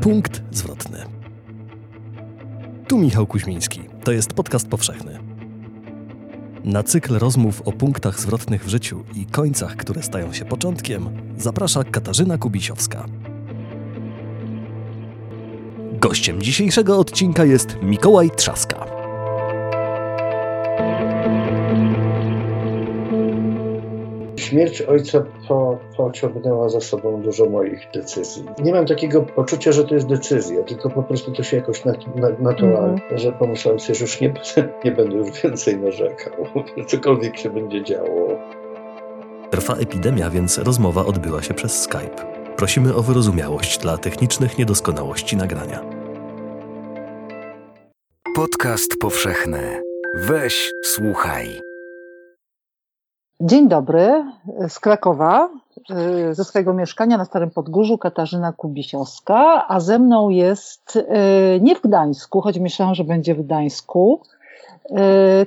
Punkt 0.00 0.42
zwrotny. 0.50 0.98
Tu 2.88 2.98
Michał 2.98 3.26
Kuźmiński. 3.26 3.80
To 4.04 4.12
jest 4.12 4.32
podcast 4.32 4.68
powszechny. 4.68 5.18
Na 6.64 6.82
cykl 6.82 7.18
rozmów 7.18 7.62
o 7.62 7.72
punktach 7.72 8.20
zwrotnych 8.20 8.64
w 8.64 8.68
życiu 8.68 9.04
i 9.14 9.26
końcach, 9.26 9.76
które 9.76 10.02
stają 10.02 10.32
się 10.32 10.44
początkiem, 10.44 11.08
zaprasza 11.36 11.84
Katarzyna 11.84 12.38
Kubisiowska. 12.38 13.04
Gościem 15.92 16.42
dzisiejszego 16.42 16.98
odcinka 16.98 17.44
jest 17.44 17.76
Mikołaj 17.82 18.30
Trzaska. 18.30 18.93
Śmierć 24.44 24.82
ojca 24.82 25.24
po, 25.48 25.78
pociągnęła 25.96 26.68
za 26.68 26.80
sobą 26.80 27.22
dużo 27.22 27.46
moich 27.46 27.88
decyzji. 27.94 28.44
Nie 28.62 28.72
mam 28.72 28.86
takiego 28.86 29.22
poczucia, 29.22 29.72
że 29.72 29.84
to 29.84 29.94
jest 29.94 30.06
decyzja, 30.06 30.62
tylko 30.62 30.90
po 30.90 31.02
prostu 31.02 31.32
to 31.32 31.42
się 31.42 31.56
jakoś 31.56 31.84
nat, 31.84 32.16
nat, 32.16 32.40
naturalnie, 32.40 33.02
mm. 33.04 33.18
że 33.18 33.32
pomyślałem 33.32 33.80
sobie, 33.80 33.94
że 33.94 34.04
już 34.04 34.20
nie, 34.20 34.34
nie 34.84 34.92
będę 34.92 35.16
już 35.16 35.30
więcej 35.42 35.76
narzekał, 35.76 36.32
cokolwiek 36.86 37.38
się 37.38 37.50
będzie 37.50 37.84
działo. 37.84 38.28
Trwa 39.50 39.74
epidemia, 39.74 40.30
więc 40.30 40.58
rozmowa 40.58 41.06
odbyła 41.06 41.42
się 41.42 41.54
przez 41.54 41.82
Skype. 41.82 42.34
Prosimy 42.56 42.94
o 42.94 43.02
wyrozumiałość 43.02 43.78
dla 43.78 43.98
technicznych 43.98 44.58
niedoskonałości 44.58 45.36
nagrania. 45.36 45.84
Podcast 48.34 48.96
powszechny. 49.00 49.82
Weź, 50.14 50.72
słuchaj. 50.84 51.73
Dzień 53.40 53.68
dobry, 53.68 54.24
z 54.68 54.78
Krakowa, 54.78 55.50
y, 56.30 56.34
ze 56.34 56.44
swojego 56.44 56.74
mieszkania 56.74 57.18
na 57.18 57.24
Starym 57.24 57.50
Podgórzu 57.50 57.98
Katarzyna 57.98 58.52
Kubisiowska, 58.52 59.68
a 59.68 59.80
ze 59.80 59.98
mną 59.98 60.28
jest 60.28 60.96
y, 60.96 61.02
nie 61.60 61.76
w 61.76 61.82
Gdańsku, 61.82 62.40
choć 62.40 62.58
myślałam, 62.58 62.94
że 62.94 63.04
będzie 63.04 63.34
w 63.34 63.42
Gdańsku. 63.42 64.22
Y, 64.90 64.94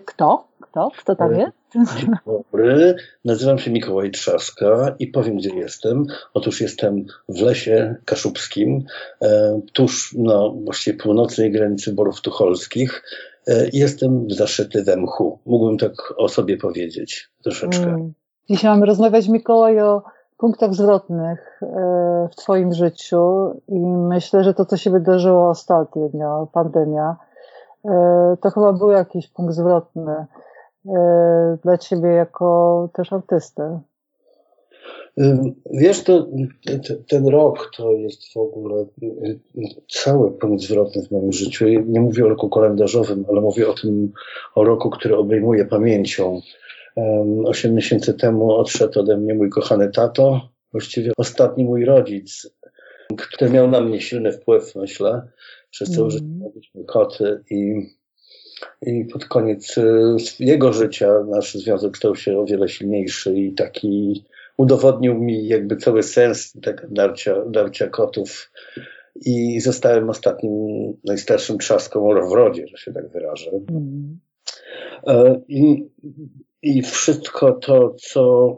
kto? 0.06 0.48
Kto? 0.62 0.92
Kto 0.98 1.16
tam 1.16 1.36
jest? 1.36 1.52
Dzień 1.76 2.10
dobry, 2.26 2.96
nazywam 3.26 3.60
się 3.60 3.72
Mikołaj 3.72 4.12
Trzaska 4.12 4.96
i 5.00 5.08
powiem, 5.08 5.38
gdzie 5.38 5.56
jestem. 5.56 6.06
Otóż 6.34 6.62
jestem 6.62 7.06
w 7.30 7.42
lesie 7.42 7.96
kaszubskim, 8.06 8.84
e, 9.22 9.62
tuż 9.74 10.14
na 10.18 10.50
właściwie 10.64 10.98
północnej 10.98 11.52
granicy 11.52 11.94
Borów 11.94 12.22
Tucholskich. 12.22 13.04
E, 13.48 13.70
jestem 13.74 14.30
zaszyty 14.30 14.84
we 14.84 14.98
mchu. 14.98 15.40
Mógłbym 15.46 15.78
tak 15.78 15.92
o 16.18 16.30
sobie 16.30 16.58
powiedzieć 16.58 17.30
troszeczkę. 17.44 17.84
Mm. 17.84 18.14
Dzisiaj 18.50 18.72
mamy 18.72 18.86
rozmawiać, 18.86 19.28
Mikołaj, 19.28 19.82
o 19.82 20.04
punktach 20.38 20.74
zwrotnych 20.74 21.60
e, 21.62 22.30
w 22.32 22.36
Twoim 22.36 22.74
życiu 22.74 23.52
i 23.68 23.80
myślę, 23.86 24.44
że 24.44 24.54
to, 24.54 24.66
co 24.66 24.78
się 24.78 24.92
wydarzyło 24.92 25.50
ostatnio, 25.50 26.48
pandemia, 26.54 27.16
to 28.42 28.50
chyba 28.52 28.74
był 28.74 28.92
jakiś 28.92 29.28
punkt 29.28 29.54
zwrotny 29.54 30.26
dla 31.64 31.78
Ciebie 31.78 32.10
jako 32.10 32.90
też 32.94 33.14
artystę. 33.14 33.80
Wiesz, 35.72 36.04
to, 36.04 36.28
ten 37.08 37.28
rok 37.28 37.72
to 37.78 37.92
jest 37.92 38.34
w 38.34 38.38
ogóle 38.38 38.86
cały 39.90 40.32
punkt 40.32 40.64
zwrotny 40.64 41.04
w 41.08 41.12
moim 41.12 41.32
życiu. 41.32 41.66
Nie 41.68 42.02
mówię 42.02 42.26
o 42.26 42.30
roku 42.30 42.50
kalendarzowym, 42.50 43.26
ale 43.30 43.42
mówię 43.42 43.70
o 43.70 43.74
tym, 43.74 44.12
o 44.56 44.64
roku, 44.64 44.90
który 44.90 45.16
obejmuje 45.16 45.66
pamięcią. 45.66 46.42
Osiem 47.46 47.74
miesięcy 47.76 48.14
temu 48.14 48.52
odszedł 48.52 49.00
ode 49.00 49.18
mnie 49.18 49.34
mój 49.34 49.50
kochany 49.50 49.92
tato, 49.92 50.50
właściwie 50.72 51.12
ostatni 51.18 51.66
mój 51.66 51.86
rodzic, 51.86 52.50
który 53.18 53.52
miał 53.52 53.68
na 53.68 53.82
mnie 53.82 54.02
silny 54.02 54.32
wpływ, 54.32 54.76
myślę, 54.76 55.28
przez 55.70 55.92
całe 55.92 56.08
mm. 56.08 56.12
życie 56.12 56.26
mieliśmy 56.26 56.84
koty 56.84 57.44
i 57.52 57.88
i 58.82 59.06
pod 59.06 59.26
koniec 59.26 59.76
jego 60.40 60.74
życia 60.74 61.24
nasz 61.30 61.56
związek 61.56 61.98
stał 61.98 62.16
się 62.16 62.40
o 62.40 62.46
wiele 62.46 62.70
silniejszy 62.70 63.34
i 63.34 63.54
taki 63.54 64.24
udowodnił 64.58 65.14
mi 65.14 65.48
jakby 65.48 65.78
cały 65.78 66.04
sens 66.04 66.54
tego 66.62 66.84
darcia, 66.90 67.46
darcia 67.46 67.88
kotów 67.88 68.52
i 69.16 69.60
zostałem 69.60 70.10
ostatnim, 70.10 70.54
najstarszym 71.06 71.58
trzaską 71.58 72.10
w 72.30 72.32
rodzie, 72.32 72.68
że 72.68 72.78
się 72.78 72.94
tak 72.94 73.10
wyrażę. 73.10 73.52
Mm. 73.70 74.20
I, 75.48 75.90
I 76.62 76.82
wszystko 76.82 77.52
to, 77.52 77.96
co, 78.00 78.58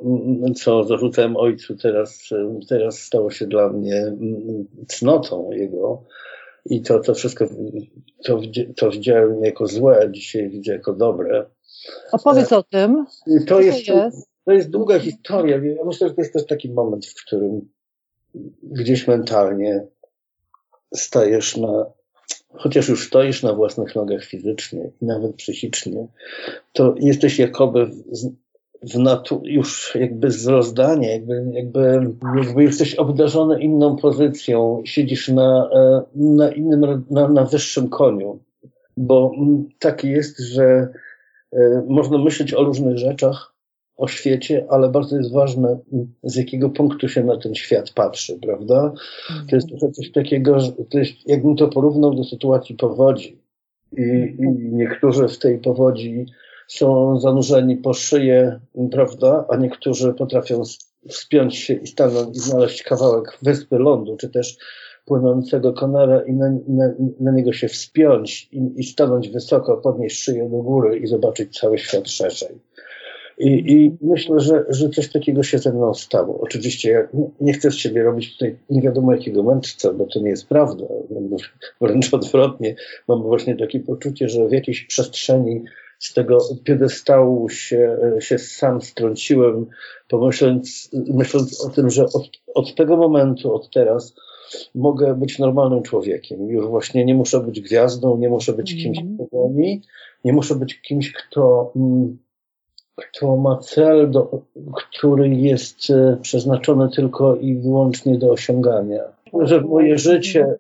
co 0.56 0.84
zarzucałem 0.84 1.38
ojcu, 1.38 1.76
teraz, 1.78 2.30
teraz 2.70 3.00
stało 3.00 3.32
się 3.32 3.48
dla 3.48 3.70
mnie 3.70 4.16
cnotą 4.88 5.52
jego. 5.52 6.04
I 6.66 6.82
to, 6.82 7.00
to 7.00 7.14
wszystko 7.14 7.46
to, 8.24 8.42
to 8.76 8.92
widziałem 8.92 9.44
jako 9.44 9.68
złe, 9.68 10.10
dzisiaj 10.12 10.50
widzę 10.50 10.74
jako 10.74 10.94
dobre. 10.94 11.46
Opowiedz 12.12 12.52
o 12.52 12.64
tym. 12.64 13.06
To 13.48 13.62
jest, 13.62 13.88
jest, 13.88 14.29
to 14.50 14.54
jest 14.54 14.70
długa 14.70 15.00
historia. 15.00 15.58
Ja 15.58 15.86
myślę, 15.86 16.08
że 16.08 16.14
to 16.14 16.22
jest 16.22 16.34
też 16.34 16.46
taki 16.46 16.70
moment, 16.72 17.06
w 17.06 17.26
którym 17.26 17.70
gdzieś 18.64 19.08
mentalnie 19.08 19.86
stajesz 20.96 21.58
na, 21.58 21.86
chociaż 22.54 22.90
już 22.90 23.08
stoisz 23.08 23.44
na 23.44 23.54
własnych 23.54 23.96
nogach 23.96 24.24
fizycznie 24.24 24.90
i 25.02 25.06
nawet 25.06 25.36
psychicznie, 25.36 26.08
to 26.74 26.96
jesteś 27.00 27.40
jakoby 27.40 27.86
w, 27.86 27.94
w 28.84 28.96
natu- 28.96 29.42
już 29.44 29.96
jakby 30.00 30.32
z 30.32 30.48
rozdania, 30.48 31.12
jakby, 31.12 31.46
jakby, 31.54 32.12
jakby 32.38 32.64
jesteś 32.64 32.96
obdarzony 32.96 33.62
inną 33.62 33.96
pozycją, 33.96 34.82
siedzisz 34.86 35.28
na, 35.28 35.70
e, 35.74 36.02
na 36.16 36.52
innym, 36.52 37.06
na, 37.10 37.28
na 37.28 37.46
wyższym 37.46 37.90
koniu. 37.90 38.40
Bo 38.98 39.32
tak 39.80 40.04
jest, 40.04 40.40
że 40.40 40.88
e, 41.54 41.84
można 41.88 42.18
myśleć 42.18 42.54
o 42.54 42.64
różnych 42.64 42.98
rzeczach, 42.98 43.49
o 44.00 44.08
świecie, 44.08 44.66
ale 44.70 44.90
bardzo 44.90 45.18
jest 45.18 45.34
ważne, 45.34 45.78
z 46.24 46.36
jakiego 46.36 46.70
punktu 46.70 47.08
się 47.10 47.24
na 47.24 47.38
ten 47.38 47.56
świat 47.56 47.92
patrzy, 47.94 48.40
prawda? 48.42 48.94
To 49.50 49.56
jest 49.56 49.68
coś 49.94 50.12
takiego, 50.12 50.58
to 50.90 51.00
jest, 51.00 51.14
jakbym 51.26 51.56
to 51.56 51.68
porównał 51.68 52.14
do 52.14 52.24
sytuacji 52.24 52.76
powodzi. 52.76 53.42
I, 53.98 54.02
I, 54.40 54.74
niektórzy 54.74 55.28
w 55.28 55.40
tej 55.40 55.58
powodzi 55.58 56.26
są 56.68 57.20
zanurzeni 57.20 57.78
po 57.78 57.94
szyję, 57.94 58.60
prawda? 58.92 59.46
A 59.50 59.56
niektórzy 59.56 60.14
potrafią 60.14 60.62
wspiąć 61.10 61.56
się 61.58 61.74
i 61.74 61.88
stanąć 61.88 62.38
i 62.38 62.40
znaleźć 62.40 62.84
kawałek 62.84 63.38
wyspy 63.42 63.78
lądu, 63.78 64.18
czy 64.18 64.30
też 64.30 64.58
płynącego 65.06 65.74
konara 65.74 66.22
i 66.22 66.34
na, 66.34 66.50
na, 66.68 66.94
na 67.20 67.32
niego 67.32 67.54
się 67.54 67.68
wspiąć 67.68 68.50
i, 68.52 68.72
i 68.76 68.84
stanąć 68.84 69.30
wysoko, 69.30 69.78
podnieść 69.78 70.24
szyję 70.24 70.50
do 70.50 70.58
góry 70.58 70.98
i 70.98 71.08
zobaczyć 71.08 71.60
cały 71.60 71.78
świat 71.78 72.10
szerzej. 72.10 72.69
I, 73.40 73.74
I, 73.74 73.98
myślę, 74.02 74.40
że, 74.40 74.66
że 74.70 74.90
coś 74.90 75.12
takiego 75.12 75.44
się 75.44 75.58
ze 75.58 75.74
mną 75.74 75.94
stało. 75.94 76.40
Oczywiście 76.42 76.92
ja 76.92 77.08
nie 77.42 77.54
chcę 77.54 77.72
z 77.72 77.76
siebie 77.76 78.04
robić 78.04 78.34
tutaj 78.34 78.58
nie 78.70 78.82
wiadomo 78.82 79.12
jakiego 79.12 79.44
mędrca, 79.44 79.94
bo 79.94 80.06
to 80.06 80.20
nie 80.20 80.30
jest 80.30 80.48
prawda. 80.48 80.86
Wręcz 81.82 82.14
odwrotnie. 82.14 82.76
Mam 83.08 83.24
właśnie 83.24 83.56
takie 83.56 83.80
poczucie, 83.80 84.30
że 84.30 84.48
w 84.48 84.52
jakiejś 84.52 84.86
przestrzeni 84.86 85.64
z 86.00 86.14
tego 86.14 86.38
piedestału 86.64 87.50
się, 87.50 87.98
się 88.20 88.38
sam 88.38 88.82
strąciłem, 88.82 89.66
pomyśląc, 90.10 90.90
myśląc 90.94 91.66
o 91.66 91.70
tym, 91.70 91.90
że 91.90 92.06
od, 92.06 92.30
od 92.56 92.76
tego 92.76 92.98
momentu, 92.98 93.54
od 93.54 93.70
teraz 93.70 94.16
mogę 94.76 95.16
być 95.16 95.40
normalnym 95.40 95.84
człowiekiem. 95.84 96.50
Już 96.50 96.68
właśnie 96.68 97.06
nie 97.06 97.16
muszę 97.16 97.40
być 97.40 97.62
gwiazdą, 97.62 98.18
nie 98.18 98.30
muszę 98.30 98.54
być 98.54 98.84
kimś 98.84 99.00
w 99.00 99.18
pogoni, 99.18 99.82
nie 100.26 100.34
muszę 100.34 100.56
być 100.56 100.82
kimś, 100.82 101.14
kto... 101.14 101.72
Mm, 101.76 102.18
kto 103.00 103.38
ma 103.38 103.58
cel, 103.58 104.12
do, 104.12 104.42
który 104.74 105.30
jest 105.30 105.90
e, 105.90 106.18
przeznaczony 106.22 106.90
tylko 106.96 107.36
i 107.36 107.56
wyłącznie 107.56 108.18
do 108.18 108.32
osiągania. 108.32 109.04
Że 109.42 109.62
moje 109.62 109.98
życie 109.98 110.42
e, 110.44 110.58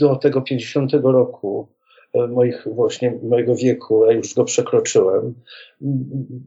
do 0.00 0.16
tego 0.16 0.42
50 0.42 0.92
roku, 0.92 1.68
e, 2.14 2.26
moich 2.26 2.66
właśnie 2.74 3.18
mojego 3.22 3.54
wieku, 3.54 4.04
a 4.04 4.12
już 4.12 4.34
go 4.34 4.44
przekroczyłem, 4.44 5.34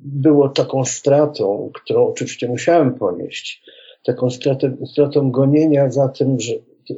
było 0.04 0.50
taką 0.50 0.86
stratą, 0.86 1.70
którą 1.74 2.08
oczywiście 2.08 2.48
musiałem 2.48 2.94
ponieść. 2.94 3.64
Taką 4.06 4.30
stratę, 4.30 4.78
stratą 4.86 5.32
gonienia 5.32 5.92
za 5.92 6.10
tym, 6.10 6.40
że, 6.40 6.54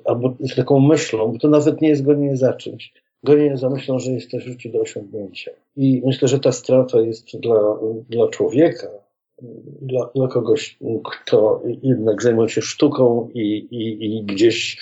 albo 0.05 0.33
z 0.39 0.55
taką 0.55 0.79
myślą, 0.79 1.31
bo 1.31 1.39
to 1.39 1.47
nawet 1.47 1.81
nie 1.81 1.89
jest 1.89 2.03
gonienie 2.03 2.37
za 2.37 2.53
czymś, 2.53 2.93
gonienie 3.23 3.57
za 3.57 3.69
myślą, 3.69 3.99
że 3.99 4.11
jest 4.11 4.31
to 4.31 4.39
życie 4.39 4.69
do 4.69 4.79
osiągnięcia. 4.79 5.51
I 5.75 6.01
myślę, 6.05 6.27
że 6.27 6.39
ta 6.39 6.51
strata 6.51 7.01
jest 7.01 7.37
dla, 7.39 7.77
dla 8.09 8.27
człowieka, 8.27 8.87
dla, 9.81 10.09
dla 10.15 10.27
kogoś, 10.27 10.77
kto 11.03 11.61
jednak 11.83 12.21
zajmuje 12.21 12.49
się 12.49 12.61
sztuką 12.61 13.29
i, 13.33 13.67
i, 13.71 14.17
i 14.17 14.23
gdzieś 14.23 14.77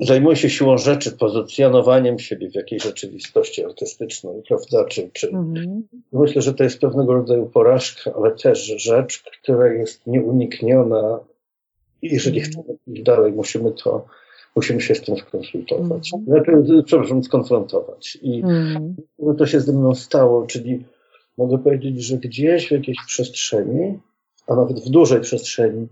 zajmuje 0.00 0.36
się 0.36 0.50
siłą 0.50 0.78
rzeczy, 0.78 1.12
pozycjonowaniem 1.12 2.18
siebie 2.18 2.50
w 2.50 2.54
jakiejś 2.54 2.82
rzeczywistości 2.82 3.64
artystycznej, 3.64 4.42
prawda? 4.48 4.84
Czy, 4.84 5.10
czy... 5.12 5.28
Mhm. 5.28 5.88
Myślę, 6.12 6.42
że 6.42 6.54
to 6.54 6.64
jest 6.64 6.80
pewnego 6.80 7.12
rodzaju 7.12 7.46
porażka, 7.46 8.12
ale 8.16 8.30
też 8.30 8.64
rzecz, 8.64 9.22
która 9.22 9.72
jest 9.72 10.06
nieunikniona 10.06 11.20
jeżeli 12.02 12.40
chcemy 12.40 12.64
iść 12.86 13.02
dalej, 13.02 13.32
musimy 13.32 13.72
to, 13.72 14.06
musimy 14.56 14.80
się 14.80 14.94
z 14.94 15.02
tym 15.02 15.16
skonsultować. 15.16 16.10
Znaczy, 16.26 16.52
przepraszam, 16.84 17.24
skonfrontować. 17.24 18.18
I 18.22 18.42
mm. 18.42 18.96
to 19.38 19.46
się 19.46 19.60
ze 19.60 19.72
mną 19.72 19.94
stało, 19.94 20.46
czyli 20.46 20.84
mogę 21.38 21.58
powiedzieć, 21.58 22.04
że 22.04 22.16
gdzieś 22.16 22.68
w 22.68 22.70
jakiejś 22.70 22.98
przestrzeni, 23.06 23.98
a 24.46 24.54
nawet 24.54 24.80
w 24.80 24.90
dużej 24.90 25.20
przestrzeni, 25.20 25.86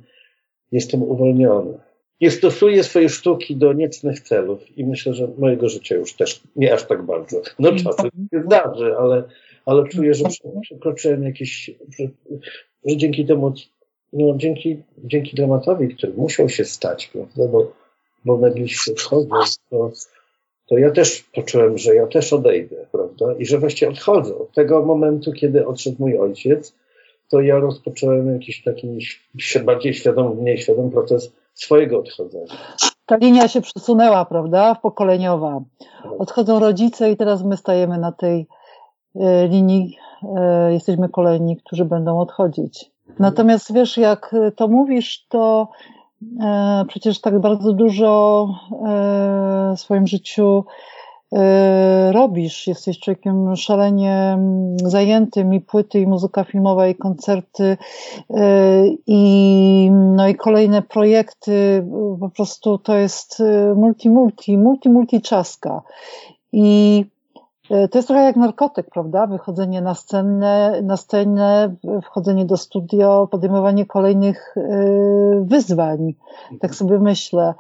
jestem 0.73 1.03
uwolniony. 1.03 1.79
Nie 2.21 2.31
stosuję 2.31 2.85
swojej 2.85 3.09
sztuki 3.09 3.57
do 3.57 3.73
niecnych 3.73 4.21
celów 4.21 4.79
i 4.79 4.85
myślę, 4.85 5.15
że 5.15 5.29
mojego 5.39 5.69
życia 5.69 5.95
już 5.95 6.15
też 6.15 6.43
nie 6.57 6.75
aż 6.75 6.85
tak 6.85 7.03
bardzo. 7.03 7.43
No 7.59 7.73
czasem 7.73 8.11
się 8.35 8.43
zdarzy, 8.47 8.97
ale, 8.99 9.23
ale 9.67 9.89
czuję, 9.89 10.15
że 10.15 10.25
przekroczyłem 10.63 11.25
jakieś, 11.25 11.71
że, 11.99 12.05
że 12.87 12.97
dzięki 12.97 13.27
temu, 13.27 13.53
no 14.13 14.35
dzięki, 14.37 14.83
dzięki 15.05 15.37
dramatowi, 15.37 15.89
który 15.89 16.13
musiał 16.13 16.49
się 16.49 16.65
stać, 16.65 17.07
prawda, 17.07 17.47
bo, 17.47 17.73
bo 18.25 18.39
nagliście 18.39 18.95
wchodzą, 18.95 19.37
to, 19.71 19.91
to 20.69 20.79
ja 20.79 20.91
też 20.91 21.25
poczułem, 21.35 21.79
że 21.79 21.95
ja 21.95 22.07
też 22.07 22.33
odejdę, 22.33 22.77
prawda, 22.93 23.35
i 23.39 23.47
że 23.47 23.59
właściwie 23.59 23.91
odchodzę 23.91 24.39
od 24.39 24.53
tego 24.53 24.85
momentu, 24.85 25.33
kiedy 25.33 25.67
odszedł 25.67 25.97
mój 25.99 26.19
ojciec, 26.19 26.75
to 27.29 27.41
ja 27.41 27.59
rozpocząłem 27.59 28.33
jakiś 28.33 28.63
taki 28.63 28.99
bardziej 29.65 29.95
świadomy, 29.95 30.35
mniej 30.35 30.59
świadomy 30.59 30.91
proces 30.91 31.33
swojego 31.55 31.99
odchodzenia. 31.99 32.55
Ta 33.07 33.17
linia 33.17 33.49
się 33.49 33.61
przesunęła, 33.61 34.25
prawda? 34.25 34.75
Pokoleniowa. 34.75 35.61
Odchodzą 36.19 36.59
rodzice 36.61 37.11
i 37.11 37.17
teraz 37.17 37.45
my 37.45 37.57
stajemy 37.57 37.99
na 37.99 38.13
tej 38.13 38.47
e, 39.17 39.49
linii. 39.49 39.97
E, 40.37 40.73
jesteśmy 40.73 41.09
kolejni, 41.09 41.57
którzy 41.57 41.85
będą 41.85 42.21
odchodzić. 42.21 42.91
Natomiast 43.19 43.75
wiesz, 43.75 43.97
jak 43.97 44.35
to 44.57 44.69
mówisz, 44.69 45.27
to 45.29 45.69
e, 45.73 45.98
przecież 46.89 47.21
tak 47.21 47.41
bardzo 47.41 47.73
dużo 47.73 48.49
w 49.77 49.81
swoim 49.81 50.07
życiu 50.07 50.65
E, 51.33 52.13
robisz. 52.13 52.67
Jesteś 52.67 52.99
człowiekiem 52.99 53.57
szalenie 53.57 54.39
zajętym 54.85 55.55
i 55.55 55.61
płyty, 55.61 56.01
i 56.01 56.07
muzyka 56.07 56.45
filmowa, 56.45 56.89
i 56.89 56.95
koncerty, 56.95 57.77
e, 58.31 58.85
i, 59.07 59.91
no 59.93 60.29
i 60.29 60.35
kolejne 60.35 60.83
projekty. 60.83 61.87
Po 62.21 62.31
prostu 62.31 62.79
to 62.79 62.97
jest 62.97 63.41
e, 63.41 63.75
multi, 63.75 64.11
multi, 64.11 64.59
multi, 64.59 64.89
multi 64.89 65.21
czaska. 65.21 65.83
I 66.53 67.05
to 67.69 67.99
jest 67.99 68.09
trochę 68.09 68.25
jak 68.25 68.37
narkotyk, 68.37 68.91
prawda? 68.91 69.27
Wychodzenie 69.27 69.83
na 69.83 69.95
scenę, 69.95 70.83
na 70.83 70.97
scenę, 70.97 71.75
wchodzenie 72.03 72.45
do 72.45 72.57
studio, 72.57 73.29
podejmowanie 73.31 73.87
kolejnych 73.87 74.55
wyzwań. 75.43 76.15
Tak 76.61 76.75
sobie 76.75 76.99
myślę. 76.99 77.55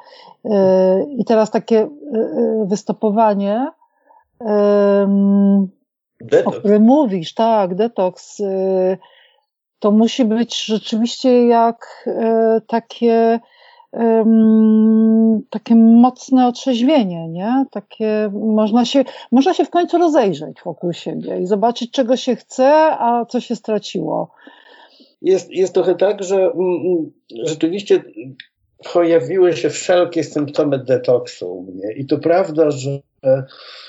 I 1.16 1.24
teraz 1.24 1.50
takie 1.50 1.88
wystopowanie, 2.64 3.70
o 6.44 6.50
którym 6.50 6.82
mówisz, 6.82 7.34
tak, 7.34 7.74
detoks, 7.74 8.42
to 9.78 9.90
musi 9.90 10.24
być 10.24 10.64
rzeczywiście 10.64 11.46
jak 11.46 12.08
takie 12.66 13.40
takie 15.50 15.74
mocne 15.76 16.46
otrzeźwienie, 16.46 17.28
nie? 17.28 17.64
Takie, 17.70 18.30
można 18.32 18.84
się, 18.84 19.04
można 19.32 19.54
się 19.54 19.64
w 19.64 19.70
końcu 19.70 19.98
rozejrzeć 19.98 20.56
wokół 20.64 20.92
siebie 20.92 21.40
i 21.40 21.46
zobaczyć, 21.46 21.90
czego 21.90 22.16
się 22.16 22.36
chce, 22.36 22.68
a 22.98 23.24
co 23.24 23.40
się 23.40 23.56
straciło. 23.56 24.30
Jest, 25.22 25.50
jest 25.50 25.74
trochę 25.74 25.94
tak, 25.94 26.24
że 26.24 26.36
mm, 26.36 26.52
mm, 26.56 27.10
rzeczywiście 27.44 28.02
pojawiły 28.92 29.56
się 29.56 29.70
wszelkie 29.70 30.24
symptomy 30.24 30.78
detoksu 30.78 31.52
u 31.52 31.62
mnie. 31.62 31.92
I 31.92 32.06
to 32.06 32.18
prawda, 32.18 32.70
że 32.70 33.00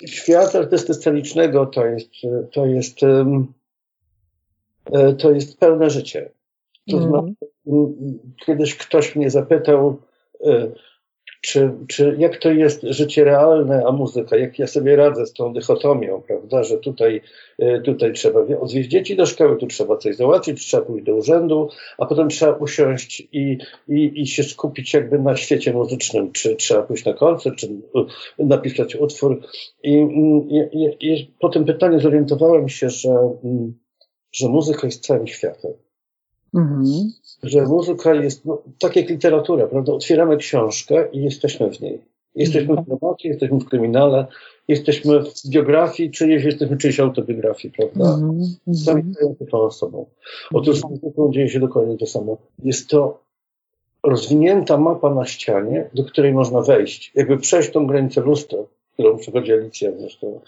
świat 0.06 0.56
artysty 0.56 0.94
scenicznego 0.94 1.66
to 1.66 1.86
jest, 1.86 2.10
to 2.52 2.66
jest, 2.66 3.00
to 5.18 5.32
jest 5.32 5.60
pełne 5.60 5.90
życie. 5.90 6.32
To 6.92 6.98
mm. 6.98 7.10
znaczy, 7.10 7.49
kiedyś 8.46 8.76
ktoś 8.76 9.16
mnie 9.16 9.30
zapytał, 9.30 9.98
e, 10.46 10.72
czy, 11.42 11.72
czy 11.88 12.16
jak 12.20 12.38
to 12.38 12.52
jest 12.52 12.82
życie 12.84 13.24
realne, 13.24 13.84
a 13.88 13.92
muzyka, 13.92 14.38
jak 14.38 14.60
ja 14.60 14.68
sobie 14.68 14.96
radzę 14.96 15.26
z 15.26 15.34
tą 15.34 15.54
dychotomią, 15.54 16.22
prawda, 16.28 16.64
że 16.64 16.78
tutaj, 16.78 17.22
e, 17.60 17.82
tutaj 17.82 18.14
trzeba 18.14 18.40
odwieźć 18.62 18.90
dzieci 18.90 19.16
do 19.16 19.26
szkoły, 19.26 19.58
tu 19.58 19.68
trzeba 19.68 19.98
coś 19.98 20.16
załatwić, 20.16 20.66
trzeba 20.66 20.86
pójść 20.86 21.06
do 21.06 21.16
urzędu, 21.16 21.70
a 21.98 22.06
potem 22.06 22.30
trzeba 22.30 22.52
usiąść 22.52 23.20
i, 23.32 23.58
i, 23.88 24.22
i 24.22 24.28
się 24.28 24.44
skupić 24.44 24.94
jakby 24.94 25.20
na 25.20 25.36
świecie 25.36 25.74
muzycznym, 25.74 26.32
czy 26.32 26.56
trzeba 26.56 26.84
pójść 26.84 27.06
na 27.06 27.14
koncert, 27.14 27.56
czy 27.56 27.68
napisać 28.40 28.96
utwór. 28.96 29.42
I, 29.84 29.94
i, 30.72 31.12
i 31.12 31.32
po 31.40 31.50
tym 31.50 31.66
pytaniu 31.66 32.00
zorientowałem 32.00 32.70
się, 32.70 32.90
że, 32.90 33.16
że 34.32 34.48
muzyka 34.48 34.88
jest 34.88 35.06
całym 35.06 35.28
światem. 35.28 35.72
Mhm. 36.54 37.12
Że 37.44 37.62
muzyka 37.66 38.14
jest, 38.14 38.46
no, 38.46 38.62
tak 38.80 38.96
jak 38.96 39.10
literatura, 39.10 39.68
prawda? 39.68 39.94
Otwieramy 39.94 40.38
książkę 40.38 41.08
i 41.12 41.24
jesteśmy 41.24 41.72
w 41.72 41.82
niej. 41.82 42.02
Jesteśmy 42.36 42.70
mhm. 42.70 42.86
w 42.86 43.00
dramacie, 43.00 43.30
jesteśmy 43.30 43.60
w 43.60 43.66
kryminale, 43.66 44.26
jesteśmy 44.68 45.24
w 45.24 45.50
biografii 45.50 46.12
czyjeś, 46.12 46.44
jesteśmy 46.44 46.76
w 46.76 46.80
czyjejś 46.80 47.00
autobiografii, 47.00 47.74
prawda? 47.78 48.14
Mhm. 48.14 48.76
Sami 48.76 49.14
stajemy 49.14 49.36
tą 49.52 49.58
osobą. 49.58 50.06
Otóż 50.54 50.80
z 50.80 50.84
muzyką 50.84 51.32
dzieje 51.32 51.50
się 51.50 51.60
dokładnie 51.60 51.98
to 51.98 52.06
samo. 52.06 52.38
Jest 52.64 52.90
to 52.90 53.20
rozwinięta 54.04 54.78
mapa 54.78 55.14
na 55.14 55.26
ścianie, 55.26 55.90
do 55.94 56.04
której 56.04 56.34
można 56.34 56.62
wejść. 56.62 57.12
Jakby 57.16 57.38
przejść 57.38 57.72
tą 57.72 57.88
granicę 57.88 58.22
lustra, 58.22 58.60
którą 58.94 59.18
przechodzi 59.18 59.54
Alicja 59.54 59.92
zresztą 60.00 60.40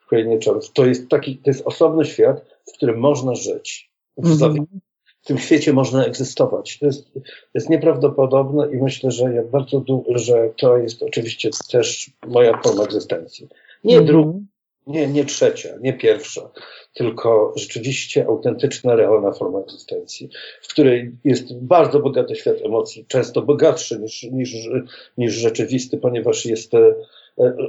w 0.00 0.06
Krainie 0.06 0.38
Czarów. 0.38 0.72
To 0.72 0.86
jest 0.86 1.08
taki, 1.08 1.36
to 1.36 1.50
jest 1.50 1.66
osobny 1.66 2.04
świat, 2.04 2.44
w 2.68 2.72
którym 2.72 2.98
można 2.98 3.34
żyć. 3.34 3.90
W, 4.16 4.42
mm 4.42 4.66
w 5.22 5.26
tym 5.26 5.38
świecie 5.38 5.72
można 5.72 6.04
egzystować. 6.04 6.78
To 6.78 6.86
jest, 6.86 7.12
jest 7.54 7.70
nieprawdopodobne 7.70 8.68
i 8.72 8.76
myślę, 8.76 9.10
że 9.10 9.34
jak 9.34 9.50
bardzo 9.50 9.84
że 10.14 10.50
to 10.56 10.76
jest 10.76 11.02
oczywiście 11.02 11.50
też 11.70 12.10
moja 12.26 12.60
forma 12.62 12.84
egzystencji. 12.84 13.48
Nie 13.84 13.94
mm 13.94 14.04
-hmm. 14.04 14.08
druga, 14.08 14.38
nie, 14.86 15.06
nie 15.06 15.24
trzecia, 15.24 15.68
nie 15.80 15.92
pierwsza, 15.92 16.50
tylko 16.94 17.52
rzeczywiście 17.56 18.26
autentyczna, 18.26 18.96
realna 18.96 19.32
forma 19.32 19.60
egzystencji, 19.60 20.28
w 20.62 20.68
której 20.68 21.12
jest 21.24 21.54
bardzo 21.54 22.00
bogaty 22.00 22.36
świat 22.36 22.56
emocji, 22.64 23.04
często 23.08 23.42
bogatszy 23.42 23.98
niż, 23.98 24.22
niż, 24.22 24.68
niż 25.18 25.34
rzeczywisty, 25.34 25.98
ponieważ 25.98 26.46
jest 26.46 26.72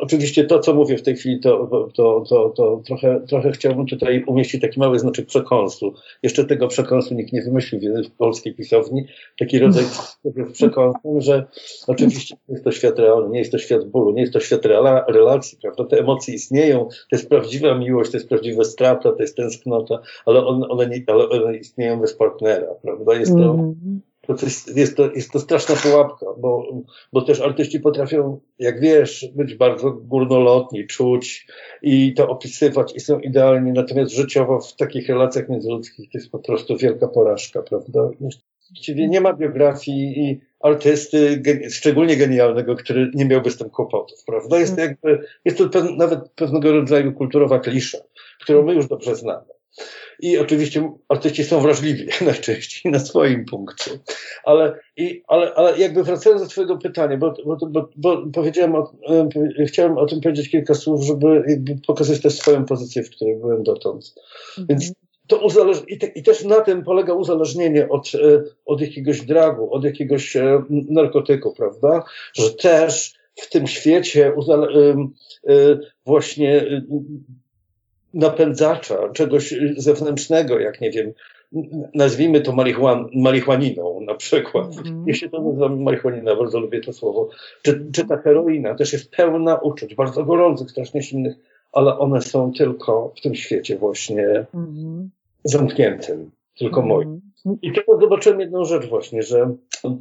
oczywiście 0.02 0.44
to, 0.44 0.60
co 0.60 0.74
mówię 0.74 0.98
w 0.98 1.04
tej 1.04 1.16
chwili, 1.16 1.40
to, 1.40 1.70
to, 1.96 2.24
to, 2.30 2.50
to 2.50 2.82
trochę, 2.86 3.22
trochę 3.28 3.52
chciałbym 3.52 3.86
tutaj 3.86 4.24
umieścić 4.24 4.62
taki 4.62 4.80
mały 4.80 5.00
znaczek 5.00 5.26
przekąsu. 5.26 5.94
Jeszcze 6.24 6.46
tego 6.46 6.68
przekąsu 6.68 7.14
nikt 7.14 7.34
nie 7.34 7.42
wymyślił 7.42 7.82
w 8.06 8.12
polskiej 8.12 8.56
pisowni. 8.56 9.06
Taki 9.40 9.60
rodzaj 9.60 9.84
przekąsu, 10.54 11.22
że 11.22 11.46
oczywiście 11.88 12.36
nie 12.50 12.54
jest 12.54 12.64
to 12.64 12.72
świat 12.72 13.00
realny, 13.00 13.30
nie 13.30 13.40
jest 13.40 13.52
to 13.52 13.58
świat 13.58 13.86
bólu, 13.86 14.12
nie 14.12 14.22
jest 14.22 14.34
to 14.34 14.40
świat 14.40 14.66
relacji, 15.08 15.58
prawda? 15.62 15.86
Te 15.86 16.00
emocje 16.00 16.34
istnieją, 16.34 16.86
to 16.86 17.16
jest 17.16 17.30
prawdziwa 17.30 17.76
miłość, 17.76 18.12
to 18.12 18.18
jest 18.18 18.30
prawdziwa 18.30 18.64
strata, 18.64 19.12
to 19.12 19.22
jest 19.22 19.36
tęsknota, 19.36 20.00
ale 20.26 20.46
one, 20.46 20.68
one, 20.68 20.88
nie, 20.88 21.04
ale 21.08 21.30
one 21.30 21.58
istnieją 21.58 22.00
bez 22.00 22.14
partnera, 22.14 22.68
prawda? 22.82 23.16
Jest 23.16 23.32
to, 23.32 23.54
mm 23.54 24.02
to 24.36 24.46
jest, 24.46 24.78
jest, 24.78 24.98
to, 24.98 25.12
jest 25.12 25.32
to 25.32 25.40
straszna 25.40 25.76
pułapka, 25.76 26.26
bo, 26.38 26.64
bo 27.14 27.22
też 27.22 27.42
artyści 27.42 27.80
potrafią, 27.80 28.40
jak 28.60 28.80
wiesz, 28.80 29.26
być 29.36 29.56
bardzo 29.56 29.92
górnolotni, 29.92 30.88
czuć 30.88 31.48
i 31.82 32.14
to 32.14 32.30
opisywać 32.30 32.96
i 32.96 33.00
są 33.00 33.20
idealni, 33.20 33.72
natomiast 33.72 34.12
życiowo 34.12 34.60
w 34.60 34.76
takich 34.76 35.10
relacjach 35.10 35.50
międzyludzkich 35.50 36.12
to 36.12 36.18
jest 36.18 36.32
po 36.32 36.40
prostu 36.40 36.78
wielka 36.78 37.08
porażka, 37.08 37.62
prawda? 37.62 38.10
Właściwie 38.72 39.08
nie 39.08 39.22
ma 39.22 39.34
biografii 39.34 40.20
i 40.20 40.40
artysty, 40.60 41.42
szczególnie 41.70 42.18
genialnego, 42.18 42.76
który 42.76 43.12
nie 43.14 43.26
miałby 43.26 43.52
z 43.52 43.58
tym 43.58 43.70
kłopotów, 43.70 44.24
prawda? 44.26 44.60
Jest 44.60 44.78
jakby, 44.78 45.20
jest 45.46 45.58
to 45.58 45.84
nawet 45.98 46.32
pewnego 46.36 46.72
rodzaju 46.72 47.14
kulturowa 47.14 47.60
klisza, 47.60 47.98
którą 48.42 48.64
my 48.64 48.74
już 48.74 48.88
dobrze 48.88 49.16
znamy. 49.16 49.46
I 50.22 50.38
oczywiście 50.38 50.92
artyści 51.10 51.44
są 51.44 51.60
wrażliwi 51.60 52.08
najczęściej 52.26 52.92
na 52.92 53.00
swoim 53.00 53.46
punkcie. 53.46 53.92
Ale, 54.44 54.80
i, 54.98 55.24
ale, 55.28 55.54
ale 55.54 55.80
jakby 55.80 56.04
wracając 56.04 56.42
do 56.42 56.48
Twojego 56.48 56.78
pytania, 56.78 57.18
bo, 57.18 57.34
bo, 57.46 57.58
bo, 57.68 57.90
bo 57.96 58.24
powiedziałem 58.34 58.76
o, 58.76 58.92
chciałem 59.68 59.98
o 59.98 60.06
tym 60.06 60.22
powiedzieć 60.22 60.50
kilka 60.50 60.74
słów, 60.74 61.04
żeby 61.04 61.44
pokazać 61.88 62.22
też 62.22 62.34
swoją 62.34 62.66
pozycję, 62.66 63.04
w 63.04 63.10
której 63.10 63.36
byłem 63.36 63.64
dotąd. 63.64 64.16
Mhm. 64.58 64.68
Więc 64.68 64.94
to 65.28 65.38
uzależ... 65.38 65.78
I, 65.88 65.98
te, 65.98 66.08
I, 66.08 66.24
też 66.24 66.44
na 66.44 66.62
tym 66.62 66.84
polega 66.84 67.14
uzależnienie 67.14 67.90
od, 67.90 68.12
e, 68.16 68.44
od 68.66 68.82
jakiegoś 68.82 69.22
dragu, 69.22 69.74
od 69.74 69.84
jakiegoś 69.84 70.36
e, 70.36 70.64
narkotyku, 70.70 71.54
prawda? 71.54 72.04
Że 72.34 72.54
też 72.54 73.14
w 73.36 73.50
tym 73.50 73.68
świecie 73.68 74.34
uzale... 74.36 74.68
E, 75.48 75.78
właśnie 76.06 76.66
napędzacza, 78.14 79.10
czegoś 79.10 79.54
zewnętrznego, 79.78 80.60
jak 80.60 80.82
nie 80.82 80.92
wiem, 80.92 81.14
nazwijmy 81.94 82.42
to 82.42 82.52
marihuan, 82.52 83.10
marihuaniną 83.16 84.02
na 84.02 84.16
przykład. 84.16 84.78
Mhm. 84.78 85.04
Jeśli 85.08 85.30
to 85.30 85.42
nazywam 85.42 85.84
marihuanina, 85.84 86.36
bardzo 86.36 86.60
lubię 86.60 86.82
to 86.82 86.94
słowo. 86.94 87.30
Czy, 87.62 87.86
czy 87.94 88.08
ta 88.08 88.18
heroina 88.18 88.76
też 88.76 88.94
jest 88.94 89.12
pełna 89.12 89.56
uczuć, 89.56 89.96
bardzo 89.96 90.24
gorących, 90.24 90.72
strasznie 90.72 91.04
silnych, 91.04 91.36
ale 91.72 91.98
one 92.00 92.22
są 92.22 92.52
tylko 92.54 93.14
w 93.18 93.22
tym 93.22 93.36
świecie 93.36 93.78
właśnie 93.78 94.46
Mhm. 94.54 95.10
zamkniętym, 95.44 96.32
tylko 96.58 96.82
moim. 96.82 97.22
I 97.62 97.72
teraz 97.72 98.00
zobaczyłem 98.02 98.40
jedną 98.40 98.66
rzecz 98.66 98.86
właśnie, 98.86 99.24
że 99.24 99.56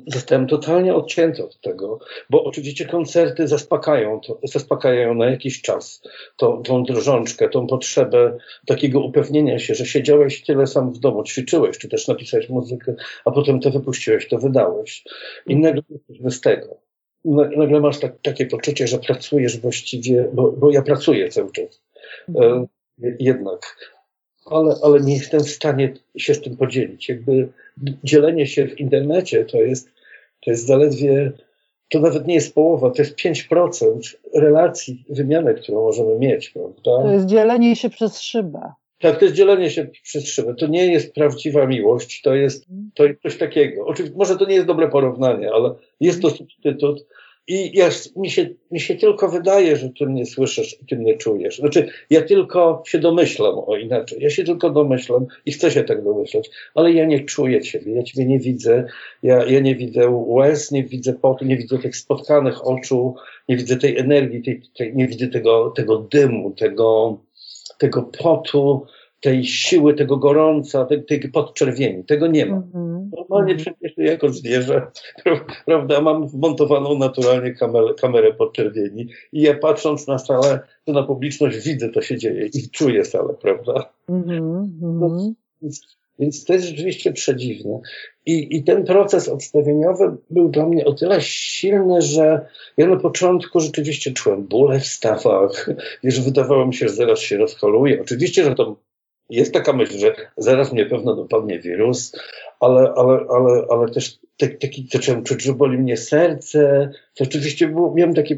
zostałem 0.06 0.46
totalnie 0.46 0.94
odcięty 0.94 1.44
od 1.44 1.60
tego, 1.60 1.98
bo 2.30 2.44
oczywiście 2.44 2.86
koncerty 2.86 3.48
zaspokajają, 3.48 4.20
to, 4.20 4.38
zaspokajają 4.44 5.14
na 5.14 5.30
jakiś 5.30 5.62
czas 5.62 6.02
tą, 6.36 6.62
tą 6.62 6.82
drżączkę, 6.82 7.48
tą 7.48 7.66
potrzebę 7.66 8.36
takiego 8.66 9.00
upewnienia 9.00 9.58
się, 9.58 9.74
że 9.74 9.86
siedziałeś 9.86 10.44
tyle 10.44 10.66
sam 10.66 10.92
w 10.92 10.98
domu, 10.98 11.24
ćwiczyłeś, 11.24 11.78
czy 11.78 11.88
też 11.88 12.08
napisałeś 12.08 12.48
muzykę, 12.48 12.94
a 13.24 13.30
potem 13.30 13.60
to 13.60 13.70
wypuściłeś, 13.70 14.28
to 14.28 14.38
wydałeś. 14.38 15.04
I 15.46 15.56
nagle 15.56 15.82
jesteś 15.90 16.18
bez 16.20 16.40
tego. 16.40 16.76
Na- 17.24 17.48
Nagle 17.56 17.80
masz 17.80 18.00
tak, 18.00 18.12
takie 18.22 18.46
poczucie, 18.46 18.86
że 18.86 18.98
pracujesz 18.98 19.60
właściwie, 19.60 20.28
bo, 20.32 20.52
bo 20.52 20.70
ja 20.70 20.82
pracuję 20.82 21.28
cały 21.28 21.52
czas. 21.52 21.82
E, 22.40 22.66
jednak. 23.18 23.76
Ale, 24.46 24.74
ale 24.82 25.00
nie 25.00 25.14
jestem 25.14 25.40
w 25.40 25.50
stanie 25.50 25.94
się 26.16 26.34
z 26.34 26.40
tym 26.40 26.56
podzielić. 26.56 27.08
Jakby 27.08 27.48
dzielenie 28.04 28.46
się 28.46 28.66
w 28.66 28.80
internecie 28.80 29.44
to 29.44 29.56
jest, 29.56 29.88
to 30.44 30.50
jest 30.50 30.66
zaledwie, 30.66 31.32
to 31.88 32.00
nawet 32.00 32.26
nie 32.26 32.34
jest 32.34 32.54
połowa, 32.54 32.90
to 32.90 33.02
jest 33.02 33.16
5% 33.16 34.14
relacji, 34.34 35.04
wymiany, 35.08 35.54
którą 35.54 35.82
możemy 35.82 36.18
mieć, 36.18 36.50
prawda? 36.50 36.82
To 36.82 37.12
jest 37.12 37.26
dzielenie 37.26 37.76
się 37.76 37.90
przez 37.90 38.20
szybę. 38.20 38.60
Tak, 39.00 39.18
to 39.18 39.24
jest 39.24 39.36
dzielenie 39.36 39.70
się 39.70 39.86
przez 40.02 40.28
szybę. 40.28 40.54
To 40.54 40.66
nie 40.66 40.92
jest 40.92 41.14
prawdziwa 41.14 41.66
miłość, 41.66 42.22
to 42.22 42.34
jest, 42.34 42.66
to 42.94 43.04
jest 43.04 43.22
coś 43.22 43.38
takiego. 43.38 43.86
Oczywiście, 43.86 44.18
może 44.18 44.36
to 44.36 44.46
nie 44.46 44.54
jest 44.54 44.66
dobre 44.66 44.88
porównanie, 44.88 45.50
ale 45.52 45.74
jest 46.00 46.22
to 46.22 46.30
substytut. 46.30 47.06
I 47.50 47.78
ja, 47.78 47.88
mi, 48.16 48.30
się, 48.30 48.48
mi 48.70 48.80
się 48.80 48.94
tylko 48.94 49.28
wydaje, 49.28 49.76
że 49.76 49.88
ty 49.98 50.06
mnie 50.06 50.26
słyszysz 50.26 50.76
i 50.82 50.86
ty 50.86 50.96
mnie 50.96 51.16
czujesz. 51.16 51.58
Znaczy, 51.58 51.88
ja 52.10 52.22
tylko 52.22 52.82
się 52.86 52.98
domyślam 52.98 53.54
o 53.66 53.76
inaczej. 53.76 54.18
Ja 54.22 54.30
się 54.30 54.44
tylko 54.44 54.70
domyślam 54.70 55.26
i 55.46 55.52
chcę 55.52 55.70
się 55.70 55.84
tak 55.84 56.04
domyślać, 56.04 56.50
ale 56.74 56.92
ja 56.92 57.06
nie 57.06 57.24
czuję 57.24 57.60
ciebie, 57.60 57.92
ja 57.92 58.02
ciebie 58.02 58.26
nie 58.26 58.38
widzę. 58.38 58.86
Ja, 59.22 59.44
ja 59.44 59.60
nie 59.60 59.76
widzę 59.76 60.10
łez, 60.10 60.70
nie 60.70 60.84
widzę 60.84 61.12
potu, 61.12 61.44
nie 61.44 61.56
widzę 61.56 61.78
tych 61.78 61.96
spotkanych 61.96 62.66
oczu, 62.66 63.14
nie 63.48 63.56
widzę 63.56 63.76
tej 63.76 63.98
energii, 63.98 64.42
tej, 64.42 64.62
tej, 64.76 64.96
nie 64.96 65.08
widzę 65.08 65.28
tego, 65.28 65.70
tego 65.76 65.98
dymu, 65.98 66.50
tego, 66.50 67.18
tego 67.78 68.02
potu, 68.02 68.86
tej 69.20 69.44
siły, 69.44 69.94
tego 69.94 70.16
gorąca, 70.16 70.84
tej, 70.84 71.04
tej 71.04 71.20
podczerwieni. 71.20 72.04
Tego 72.04 72.26
nie 72.26 72.46
ma. 72.46 72.56
Mhm. 72.56 73.10
Normalnie 73.16 73.56
przecież 73.56 73.92
jako 73.96 74.28
zwierzę, 74.28 74.86
prawda, 75.66 76.00
mam 76.00 76.28
wmontowaną 76.28 76.98
naturalnie 76.98 77.54
kamerę, 77.54 77.94
kamerę 77.94 78.34
podczerwieni 78.34 79.08
i 79.32 79.42
ja 79.42 79.54
patrząc 79.54 80.06
na 80.06 80.18
salę, 80.18 80.60
to 80.84 80.92
na 80.92 81.02
publiczność 81.02 81.58
widzę, 81.66 81.88
to 81.88 82.02
się 82.02 82.18
dzieje 82.18 82.46
i 82.54 82.70
czuję 82.70 83.04
salę, 83.04 83.34
prawda? 83.42 83.92
Mhm. 84.08 84.78
Mhm. 84.82 85.34
Więc, 85.62 85.96
więc 86.18 86.44
to 86.44 86.52
jest 86.52 86.66
rzeczywiście 86.66 87.12
przedziwne. 87.12 87.80
I, 88.26 88.56
I 88.56 88.64
ten 88.64 88.84
proces 88.84 89.28
odstawieniowy 89.28 90.16
był 90.30 90.48
dla 90.48 90.66
mnie 90.66 90.84
o 90.84 90.92
tyle 90.92 91.20
silny, 91.20 92.02
że 92.02 92.46
ja 92.76 92.86
na 92.86 92.96
początku 92.96 93.60
rzeczywiście 93.60 94.12
czułem 94.12 94.46
bóle 94.46 94.80
w 94.80 94.86
stawach, 94.86 95.70
wiesz, 96.04 96.20
wydawało 96.20 96.66
mi 96.66 96.74
się, 96.74 96.88
że 96.88 96.94
zaraz 96.94 97.18
się 97.18 97.36
rozcholuję. 97.36 98.02
Oczywiście, 98.02 98.44
że 98.44 98.54
to 98.54 98.76
jest 99.30 99.52
taka 99.54 99.72
myśl, 99.72 99.98
że 99.98 100.14
zaraz 100.36 100.72
mnie 100.72 100.86
pewno 100.86 101.16
dopadnie 101.16 101.58
wirus, 101.58 102.12
ale, 102.60 102.92
ale, 102.96 103.18
ale, 103.30 103.64
ale 103.70 103.90
też 103.90 104.18
tak- 104.36 104.58
taki 104.58 104.88
zacząłem 104.92 105.24
czuć, 105.24 105.42
że 105.42 105.52
boli 105.54 105.78
mnie 105.78 105.96
serce. 105.96 106.90
To 107.14 107.24
oczywiście 107.24 107.68
było, 107.68 107.94
miałem 107.94 108.14
takie, 108.14 108.36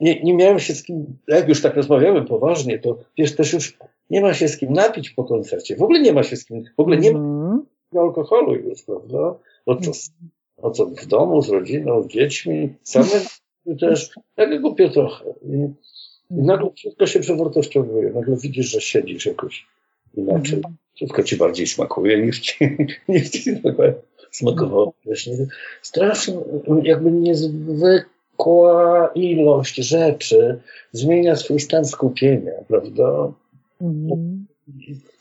nie, 0.00 0.22
nie 0.22 0.34
miałem 0.34 0.58
się 0.58 0.74
z 0.74 0.82
kim, 0.82 1.06
jak 1.28 1.48
już 1.48 1.62
tak 1.62 1.74
rozmawiamy 1.76 2.22
poważnie, 2.24 2.78
to 2.78 2.98
wiesz, 3.18 3.34
też 3.36 3.52
już 3.52 3.78
nie 4.10 4.20
ma 4.20 4.34
się 4.34 4.48
z 4.48 4.56
kim 4.56 4.72
napić 4.72 5.10
po 5.10 5.24
koncercie. 5.24 5.76
W 5.76 5.82
ogóle 5.82 6.00
nie 6.00 6.12
ma 6.12 6.22
się 6.22 6.36
z 6.36 6.44
kim, 6.44 6.64
w 6.76 6.80
ogóle 6.80 6.96
nie 6.96 7.12
ma 7.12 7.18
Mhm. 7.18 7.62
alkoholu 7.96 8.54
już, 8.54 8.82
prawda? 8.82 9.34
No 9.66 9.74
to, 9.74 9.90
no 10.62 10.70
co, 10.70 10.86
w 10.86 11.06
domu, 11.06 11.42
z 11.42 11.48
rodziną, 11.50 12.02
z 12.02 12.06
dziećmi, 12.06 12.74
samym 12.82 13.08
też, 13.80 14.10
tak 14.34 14.60
głupio 14.60 14.88
trochę. 14.88 15.24
I, 15.44 15.54
I 16.30 16.42
nagle 16.42 16.70
wszystko 16.76 17.06
się 17.06 17.20
przewartościowuje. 17.20 18.10
Nagle 18.10 18.36
widzisz, 18.36 18.66
że 18.66 18.80
siedzisz 18.80 19.26
jakoś 19.26 19.66
inaczej. 20.14 20.56
Mhm. 20.56 20.76
Wszystko 20.94 21.22
ci 21.22 21.36
bardziej 21.36 21.66
smakuje 21.66 22.26
niż 22.26 22.40
ci, 22.40 22.76
niż 23.08 23.30
ci 23.30 23.50
smakowało 24.30 24.94
wcześniej. 25.00 25.36
Strasznie, 25.82 26.34
jakby 26.82 27.12
niezwykła 27.12 29.10
ilość 29.14 29.74
rzeczy 29.74 30.58
zmienia 30.92 31.36
swój 31.36 31.60
stan 31.60 31.84
skupienia, 31.84 32.52
prawda? 32.68 33.32
Mhm. 33.80 34.46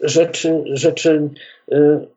Rzeczy, 0.01 0.63
rzeczy, 0.65 1.29
y, 1.71 2.07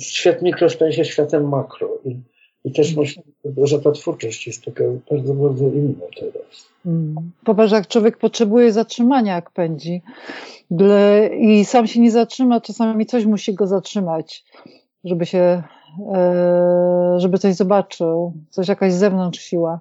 świat 0.00 0.42
mikro 0.42 0.70
staje 0.70 0.92
się 0.92 1.04
światem 1.04 1.48
makro. 1.48 1.98
I, 2.04 2.16
i 2.66 2.72
też 2.72 2.96
myślę, 2.96 3.22
że 3.62 3.80
ta 3.80 3.92
twórczość 3.92 4.46
jest 4.46 4.64
taka 4.64 4.84
bardzo, 5.10 5.34
bardzo 5.34 5.64
inna 5.64 6.06
teraz. 6.20 6.66
Mm. 6.86 7.14
Popatrz, 7.44 7.72
jak 7.72 7.88
człowiek 7.88 8.18
potrzebuje 8.18 8.72
zatrzymania, 8.72 9.34
jak 9.34 9.50
pędzi. 9.50 10.02
I 11.40 11.64
sam 11.64 11.86
się 11.86 12.00
nie 12.00 12.10
zatrzyma, 12.10 12.60
czasami 12.60 13.06
coś 13.06 13.24
musi 13.24 13.54
go 13.54 13.66
zatrzymać, 13.66 14.44
żeby 15.04 15.26
się, 15.26 15.62
e, 16.14 17.14
żeby 17.18 17.38
coś 17.38 17.54
zobaczył, 17.54 18.32
coś 18.50 18.68
jakaś 18.68 18.92
z 18.92 18.98
zewnątrz 18.98 19.40
siła. 19.40 19.80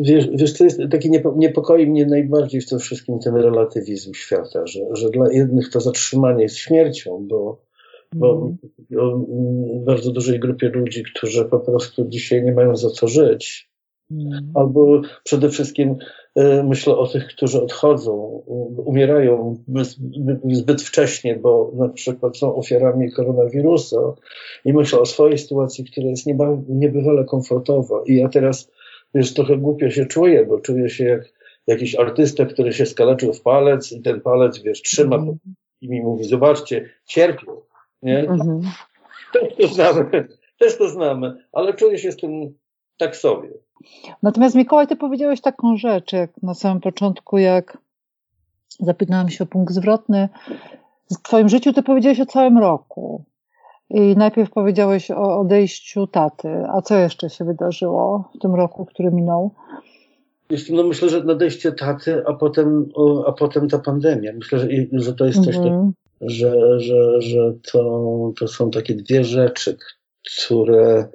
Wiesz, 0.00 0.28
wiesz 0.34 0.52
co 0.52 0.64
jest, 0.64 0.80
taki 0.90 1.10
niepo, 1.10 1.34
niepokoi 1.36 1.86
mnie 1.86 2.06
najbardziej 2.06 2.60
w 2.60 2.68
tym 2.68 2.78
wszystkim 2.78 3.18
ten 3.18 3.34
relatywizm 3.34 4.14
świata, 4.14 4.66
że, 4.66 4.80
że 4.92 5.10
dla 5.10 5.32
jednych 5.32 5.70
to 5.70 5.80
zatrzymanie 5.80 6.42
jest 6.42 6.56
śmiercią, 6.56 7.26
bo, 7.28 7.65
bo 8.14 8.32
Mhm. 8.32 8.56
o 8.98 9.14
mm, 9.14 9.84
bardzo 9.84 10.12
dużej 10.12 10.40
grupie 10.40 10.68
ludzi, 10.68 11.02
którzy 11.14 11.44
po 11.44 11.60
prostu 11.60 12.04
dzisiaj 12.08 12.42
nie 12.42 12.52
mają 12.52 12.76
za 12.76 12.90
co 12.90 13.08
żyć, 13.08 13.68
Mm. 14.10 14.50
albo 14.54 15.02
przede 15.24 15.50
wszystkim 15.50 15.96
e, 16.34 16.62
myślę 16.62 16.96
o 16.96 17.06
tych, 17.06 17.26
którzy 17.26 17.62
odchodzą, 17.62 18.12
umierają 18.84 19.56
zbyt, 19.68 19.96
zbyt 20.52 20.82
wcześnie, 20.82 21.36
bo 21.36 21.72
na 21.74 21.88
przykład 21.88 22.36
są 22.36 22.54
ofiarami 22.54 23.12
koronawirusa 23.12 23.96
i 24.64 24.72
myślę 24.72 25.00
o 25.00 25.06
swojej 25.06 25.38
sytuacji, 25.38 25.84
która 25.84 26.06
jest 26.06 26.26
nieba, 26.26 26.58
niebywale 26.68 27.24
komfortowa 27.24 28.02
i 28.06 28.16
ja 28.16 28.28
teraz 28.28 28.70
wiesz, 29.14 29.34
trochę 29.34 29.56
głupio 29.56 29.90
się 29.90 30.06
czuję, 30.06 30.46
bo 30.46 30.60
czuję 30.60 30.88
się 30.90 31.04
jak 31.04 31.22
jakiś 31.66 31.94
artysta, 31.94 32.46
który 32.46 32.72
się 32.72 32.86
skaleczył 32.86 33.32
w 33.32 33.42
palec 33.42 33.92
i 33.92 34.02
ten 34.02 34.20
palec, 34.20 34.58
wiesz, 34.58 34.82
trzyma 34.82 35.16
Mhm. 35.16 35.38
i 35.80 35.88
mi 35.90 36.00
mówi, 36.02 36.24
zobaczcie, 36.24 36.88
cierpią, 37.06 37.52
nie? 38.02 38.18
Mhm. 38.18 38.60
Też 39.32 39.56
to 39.56 39.74
znamy, 39.74 40.28
też 40.58 40.78
to 40.78 40.88
znamy, 40.88 41.44
ale 41.52 41.74
czuję 41.74 41.98
się 41.98 42.12
z 42.12 42.16
tym 42.16 42.54
tak 42.98 43.16
sobie. 43.16 43.48
Natomiast 44.22 44.54
Mikołaj, 44.54 44.86
ty 44.86 44.96
powiedziałeś 44.96 45.40
taką 45.40 45.76
rzecz, 45.76 46.12
jak 46.12 46.30
na 46.42 46.54
samym 46.54 46.80
początku, 46.80 47.38
jak 47.38 47.78
zapytałam 48.80 49.30
się 49.30 49.44
o 49.44 49.46
punkt 49.46 49.74
zwrotny. 49.74 50.28
W 51.10 51.22
twoim 51.22 51.48
życiu 51.48 51.72
ty 51.72 51.82
powiedziałeś 51.82 52.20
o 52.20 52.26
całym 52.26 52.58
roku. 52.58 53.24
I 53.90 54.16
najpierw 54.16 54.50
powiedziałeś 54.50 55.10
o 55.10 55.40
odejściu 55.40 56.06
taty. 56.06 56.48
A 56.74 56.82
co 56.82 56.94
jeszcze 56.94 57.30
się 57.30 57.44
wydarzyło 57.44 58.30
w 58.34 58.38
tym 58.38 58.54
roku, 58.54 58.86
który 58.86 59.10
minął? 59.10 59.50
No 60.70 60.82
myślę, 60.82 61.08
że 61.08 61.24
nadejście 61.24 61.72
taty, 61.72 62.22
a 62.26 62.32
potem, 62.32 62.88
a 63.26 63.32
potem 63.32 63.68
ta 63.68 63.78
pandemia. 63.78 64.32
Myślę, 64.32 64.58
że, 64.58 64.68
że 64.92 65.14
to 65.14 65.26
jest 65.26 65.44
coś, 65.44 65.56
Mhm. 65.56 65.92
Że, 66.20 66.80
że, 66.80 67.22
że 67.22 67.54
to, 67.72 68.32
to 68.38 68.48
są 68.48 68.70
takie 68.70 68.94
dwie 68.94 69.24
rzeczy, 69.24 69.76
które. 70.26 71.08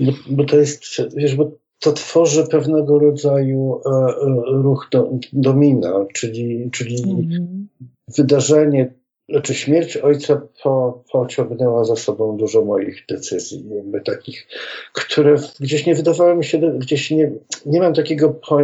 Bo, 0.00 0.12
bo 0.30 0.44
to 0.44 0.56
jest, 0.56 0.84
wiesz, 1.16 1.34
bo 1.34 1.50
to 1.80 1.92
tworzy 1.92 2.46
pewnego 2.46 2.98
rodzaju 2.98 3.80
e, 3.86 3.90
e, 3.90 4.62
ruch 4.62 4.88
do, 4.92 5.10
domina, 5.32 6.06
czyli, 6.14 6.70
czyli 6.70 7.02
Mhm. 7.02 7.68
wydarzenie, 8.16 8.94
znaczy 9.28 9.54
śmierć 9.54 9.96
ojca 9.96 10.42
po, 10.62 11.04
pociągnęła 11.12 11.84
za 11.84 11.96
sobą 11.96 12.36
dużo 12.36 12.64
moich 12.64 13.04
decyzji, 13.08 13.68
jakby 13.76 14.00
takich, 14.00 14.46
które 14.92 15.36
gdzieś 15.60 15.86
nie 15.86 15.94
wydawały 15.94 16.36
mi 16.36 16.44
się, 16.44 16.58
gdzieś 16.58 17.10
nie, 17.10 17.32
nie 17.66 17.80
mam 17.80 17.94
takiego 17.94 18.30
po, 18.30 18.58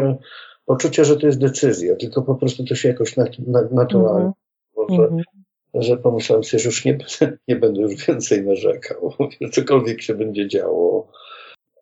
poczucia, 0.66 1.04
że 1.04 1.16
to 1.16 1.26
jest 1.26 1.38
decyzja, 1.40 1.97
tylko 1.97 2.23
po 2.23 2.35
prostu 2.35 2.64
to 2.64 2.75
się 2.75 2.88
jakoś 2.88 3.16
nat, 3.16 3.38
nat, 3.38 3.73
naturalnie, 3.73 4.33
że, 4.88 5.02
Mhm. 5.02 5.23
że 5.75 5.97
pomyślałem 5.97 6.45
sobie, 6.45 6.62
że 6.62 6.69
już 6.69 6.85
nie, 6.85 6.99
nie 7.49 7.57
będę 7.57 7.81
już 7.81 8.07
więcej 8.07 8.42
narzekał, 8.42 9.12
cokolwiek 9.52 10.02
się 10.02 10.14
będzie 10.14 10.49
działo. 10.49 11.09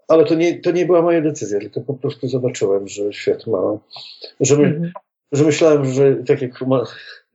Ale 0.09 0.25
to 0.25 0.35
nie, 0.35 0.61
to 0.61 0.71
nie 0.71 0.87
była 0.87 1.03
moja 1.03 1.21
decyzja, 1.21 1.61
tylko 1.61 1.81
po 1.81 1.95
prostu 1.95 2.29
zobaczyłem, 2.29 2.89
że 2.89 3.13
świat 3.13 3.47
ma, 3.47 3.79
że, 4.41 4.57
my, 4.57 4.65
Mhm. 4.65 4.93
że 5.33 5.45
myślałem, 5.45 5.85
że 5.85 6.17
tak 6.17 6.43
jak 6.43 6.65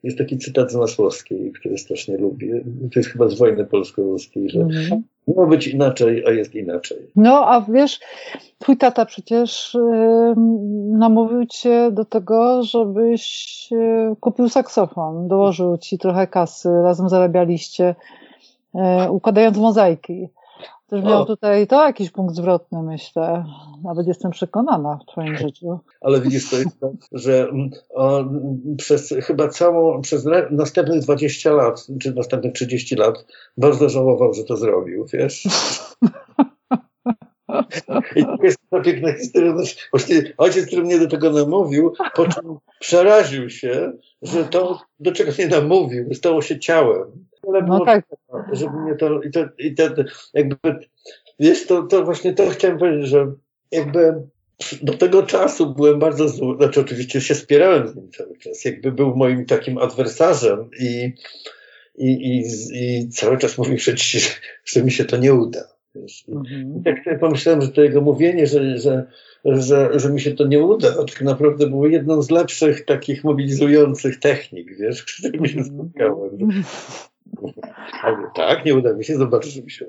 jest 0.05 0.17
taki 0.17 0.37
cytat 0.37 0.71
z 0.71 0.75
Masłowskiej, 0.75 1.51
który 1.51 1.77
strasznie 1.77 2.17
lubię. 2.17 2.61
To 2.93 2.99
jest 2.99 3.09
chyba 3.09 3.27
z 3.29 3.37
wojny 3.37 3.65
polsko-ruskiej, 3.65 4.49
że 4.49 4.59
mm. 4.59 5.03
miało 5.27 5.47
być 5.47 5.67
inaczej, 5.67 6.23
a 6.27 6.31
jest 6.31 6.55
inaczej. 6.55 6.97
No, 7.15 7.47
a 7.47 7.61
wiesz, 7.61 7.99
twój 8.59 8.77
tata 8.77 9.05
przecież 9.05 9.73
yy, 9.73 10.33
namówił 10.97 11.45
cię 11.45 11.89
do 11.91 12.05
tego, 12.05 12.63
żebyś 12.63 13.67
yy, 13.71 14.15
kupił 14.19 14.49
saksofon, 14.49 15.27
dołożył 15.27 15.77
ci 15.77 15.97
trochę 15.97 16.27
kasy, 16.27 16.69
razem 16.83 17.09
zarabialiście, 17.09 17.95
yy, 18.73 19.11
układając 19.11 19.57
mozaiki. 19.57 20.27
Też 20.87 21.03
miał 21.03 21.21
o. 21.21 21.25
tutaj 21.25 21.67
to 21.67 21.85
jakiś 21.87 22.11
punkt 22.11 22.35
zwrotny, 22.35 22.83
myślę. 22.83 23.45
Nawet 23.83 24.07
jestem 24.07 24.31
przekonana 24.31 24.99
w 25.03 25.11
Twoim 25.11 25.37
życiu. 25.47 25.79
Ale 26.01 26.21
widzisz, 26.21 26.49
to 26.49 26.57
jest 26.57 26.79
tak, 26.79 26.91
że 27.11 27.47
on 27.95 28.57
przez 28.77 29.13
chyba 29.23 29.47
całą, 29.47 30.01
przez 30.01 30.27
następnych 30.51 31.01
20 31.01 31.51
lat, 31.51 31.87
czy 32.01 32.13
następnych 32.13 32.53
30 32.53 32.95
lat, 32.95 33.25
bardzo 33.57 33.89
żałował, 33.89 34.33
że 34.33 34.43
to 34.43 34.57
zrobił, 34.57 35.05
wiesz? 35.13 35.47
I 38.15 38.25
to 38.25 38.43
jest 38.43 38.59
ta 38.69 38.81
piękna 38.81 39.13
historia. 39.13 39.53
Właśnie 39.91 40.33
ojciec, 40.37 40.65
który 40.65 40.81
mnie 40.81 40.99
do 40.99 41.07
tego 41.07 41.29
namówił, 41.29 41.93
po 42.15 42.27
czym 42.27 42.57
przeraził 42.79 43.49
się, 43.49 43.91
że 44.21 44.43
to, 44.43 44.79
do 44.99 45.11
czego 45.11 45.31
mnie 45.31 45.47
namówił, 45.47 46.13
stało 46.13 46.41
się 46.41 46.59
ciałem. 46.59 47.25
Ale 47.47 47.61
no 47.61 47.85
tak. 47.85 48.05
Żeby 48.55 48.81
mnie 48.81 48.95
to, 48.95 49.21
i 49.21 49.31
to, 49.31 49.45
i 49.57 49.75
to, 49.75 49.83
jakby, 50.33 50.57
wiesz, 51.39 51.67
to, 51.67 51.83
to 51.83 52.05
właśnie 52.05 52.33
to 52.33 52.49
chciałem 52.49 52.77
powiedzieć, 52.77 53.07
że 53.07 53.31
jakby 53.71 54.13
do 54.81 54.93
tego 54.93 55.23
czasu 55.23 55.73
byłem 55.73 55.99
bardzo 55.99 56.29
zły, 56.29 56.55
znaczy 56.57 56.81
oczywiście 56.81 57.21
się 57.21 57.35
spierałem 57.35 57.87
z 57.87 57.95
nim 57.95 58.11
cały 58.11 58.37
czas, 58.37 58.65
jakby 58.65 58.91
był 58.91 59.15
moim 59.15 59.45
takim 59.45 59.77
adwersarzem 59.77 60.69
i, 60.79 61.13
i, 61.95 62.07
i, 62.07 62.43
i 62.73 63.09
cały 63.09 63.37
czas 63.37 63.57
mówił, 63.57 63.77
że, 63.77 63.97
że, 63.97 64.19
że 64.65 64.83
mi 64.83 64.91
się 64.91 65.05
to 65.05 65.17
nie 65.17 65.33
uda. 65.33 65.75
Mhm. 66.27 66.79
I 66.79 66.83
tak 66.83 67.03
sobie 67.03 67.19
pomyślałem, 67.19 67.61
że 67.61 67.67
to 67.67 67.83
jego 67.83 68.01
mówienie, 68.01 68.47
że, 68.47 68.77
że, 68.77 69.07
że, 69.45 69.99
że 69.99 70.09
mi 70.09 70.21
się 70.21 70.31
to 70.31 70.47
nie 70.47 70.63
uda, 70.63 71.05
tak 71.05 71.21
naprawdę 71.21 71.67
było 71.67 71.87
jedną 71.87 72.21
z 72.21 72.31
lepszych 72.31 72.85
takich 72.85 73.23
mobilizujących 73.23 74.19
technik, 74.19 74.77
wiesz, 74.79 75.03
którymi 75.03 75.49
się 75.49 75.59
mhm. 75.59 75.77
spotkałem. 75.77 76.37
Ale 78.03 78.17
tak, 78.35 78.65
nie 78.65 78.75
uda 78.75 78.93
mi 78.93 79.05
się, 79.05 79.13
mi 79.63 79.71
się. 79.71 79.85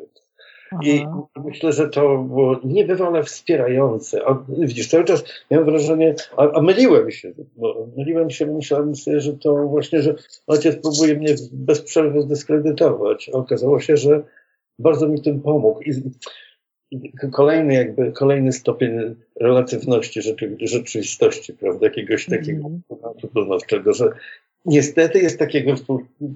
I 0.82 1.04
myślę, 1.44 1.72
że 1.72 1.88
to 1.88 2.18
było 2.18 2.60
niebywale 2.64 3.22
wspierające. 3.22 4.26
A, 4.26 4.44
widzisz, 4.48 4.88
cały 4.88 5.04
czas 5.04 5.24
miałem 5.50 5.66
wrażenie, 5.66 6.14
a, 6.36 6.52
a 6.52 6.62
myliłem 6.62 7.10
się, 7.10 7.32
bo 7.56 7.86
myliłem 7.96 8.30
się, 8.30 8.46
myślałem 8.46 8.94
sobie, 8.94 9.20
że 9.20 9.32
to 9.32 9.54
właśnie, 9.54 10.02
że 10.02 10.14
ojciec 10.46 10.76
próbuje 10.76 11.14
mnie 11.14 11.34
bez 11.52 11.82
przerwy 11.82 12.22
zdyskredytować. 12.22 13.30
A 13.34 13.36
okazało 13.36 13.80
się, 13.80 13.96
że 13.96 14.22
bardzo 14.78 15.08
mi 15.08 15.22
tym 15.22 15.40
pomógł. 15.40 15.80
I, 15.80 15.92
kolejny 17.32 17.74
jakby, 17.74 18.12
kolejny 18.12 18.52
stopień 18.52 19.16
relatywności 19.40 20.22
rzeczy, 20.22 20.56
rzeczywistości, 20.60 21.52
prawda, 21.52 21.86
jakiegoś 21.86 22.26
takiego 22.26 22.66
mm. 22.66 22.82
poznawczego, 23.34 23.92
że 23.92 24.10
niestety 24.66 25.18
jest 25.18 25.38
takiego, 25.38 25.74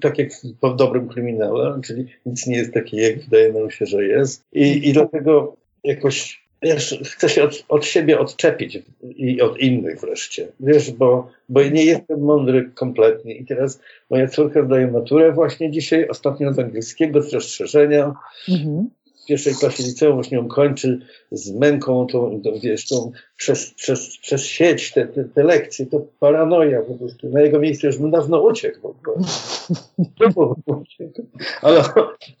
tak 0.01 0.17
jak 0.17 0.29
w 0.33 0.75
dobrym 0.75 1.07
kryminale, 1.07 1.79
czyli 1.83 2.05
nic 2.25 2.47
nie 2.47 2.57
jest 2.57 2.73
takie, 2.73 3.01
jak 3.01 3.19
wydaje 3.19 3.53
nam 3.53 3.71
się, 3.71 3.85
że 3.85 4.05
jest. 4.05 4.43
I, 4.53 4.89
i 4.89 4.93
dlatego 4.93 5.55
jakoś 5.83 6.41
wiesz, 6.61 6.99
chcę 7.03 7.29
się 7.29 7.43
od, 7.43 7.65
od, 7.69 7.85
siebie 7.85 8.19
odczepić 8.19 8.79
i 9.15 9.41
od 9.41 9.59
innych 9.59 9.99
wreszcie, 9.99 10.47
wiesz, 10.59 10.91
bo, 10.91 11.31
bo 11.49 11.63
nie 11.63 11.85
jestem 11.85 12.19
mądry 12.19 12.71
kompletnie 12.75 13.35
i 13.35 13.45
teraz 13.45 13.79
moja 14.09 14.27
córka 14.27 14.65
zdaje 14.65 14.87
maturę 14.87 15.31
właśnie 15.31 15.71
dzisiaj, 15.71 16.07
ostatnio 16.07 16.53
z 16.53 16.59
angielskiego, 16.59 17.21
z 17.21 17.33
rozszerzenia, 17.33 18.13
mhm. 18.49 18.89
Pierwszej 19.25 19.55
klasie 19.55 19.83
liceum 19.83 20.13
właśnie 20.13 20.37
ją 20.37 20.47
kończy 20.47 20.99
z 21.31 21.51
męką, 21.51 22.07
tą, 22.07 22.41
wiesz, 22.63 22.87
tą 22.87 23.11
przez, 23.37 23.73
przez, 23.73 24.17
przez 24.17 24.45
sieć 24.45 24.93
te, 24.93 25.07
te, 25.07 25.23
te 25.23 25.43
lekcje, 25.43 25.85
to 25.85 26.01
paranoja 26.19 26.81
po 26.81 26.93
prostu, 26.93 27.29
na 27.29 27.41
jego 27.41 27.59
miejscu 27.59 27.87
już 27.87 27.97
bym 27.97 28.11
dawno 28.11 28.41
uciekł 28.41 28.79
w 28.81 28.85
ogóle. 28.85 29.17
ale, 31.61 31.83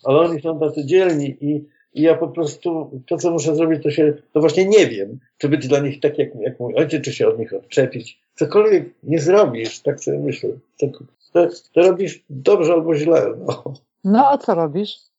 ale 0.03 0.19
oni 0.19 0.41
są 0.41 0.59
tacy 0.59 0.85
dzielni 0.85 1.37
i 1.41 1.65
i 1.93 2.01
ja 2.01 2.17
po 2.17 2.27
prostu 2.27 3.01
to, 3.07 3.17
co 3.17 3.31
muszę 3.31 3.55
zrobić, 3.55 3.83
to 3.83 3.91
się, 3.91 4.13
to 4.33 4.39
właśnie 4.39 4.65
nie 4.65 4.87
wiem, 4.87 5.19
czy 5.37 5.49
być 5.49 5.67
dla 5.67 5.79
nich 5.79 5.99
tak 5.99 6.17
jak, 6.17 6.35
jak 6.35 6.59
mój 6.59 6.75
ojciec, 6.75 7.03
czy 7.03 7.13
się 7.13 7.27
od 7.27 7.39
nich 7.39 7.53
odczepić. 7.53 8.19
Cokolwiek 8.35 8.89
nie 9.03 9.19
zrobisz, 9.19 9.79
tak 9.79 10.03
sobie 10.03 10.19
myślę. 10.19 10.49
To, 10.79 10.87
to, 11.33 11.47
to 11.73 11.81
robisz 11.81 12.23
dobrze 12.29 12.73
albo 12.73 12.95
źle. 12.95 13.33
No, 13.47 13.63
no 14.03 14.29
a 14.29 14.37
co 14.37 14.55
robisz? 14.55 15.10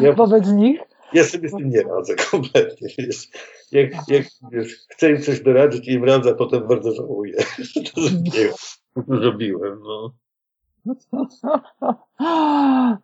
Ja, 0.00 0.12
Wobec 0.12 0.48
nich? 0.48 0.80
Ja 1.12 1.24
sobie 1.24 1.48
z 1.48 1.52
tym 1.52 1.68
nie 1.68 1.82
radzę 1.82 2.14
kompletnie. 2.30 2.88
Wiesz, 2.98 3.28
jak, 3.72 3.92
jak 4.08 4.26
wiesz, 4.52 4.76
chcę 4.88 5.10
im 5.10 5.22
coś 5.22 5.40
doradzić 5.40 5.88
i 5.88 5.92
im 5.92 6.04
radzę, 6.04 6.34
potem 6.34 6.68
bardzo 6.68 6.92
żałuję, 6.92 7.34
że 7.58 7.82
to 7.82 8.00
zrobiłem. 8.00 8.54
To 8.94 9.16
zrobiłem 9.20 9.80
no. 9.82 10.14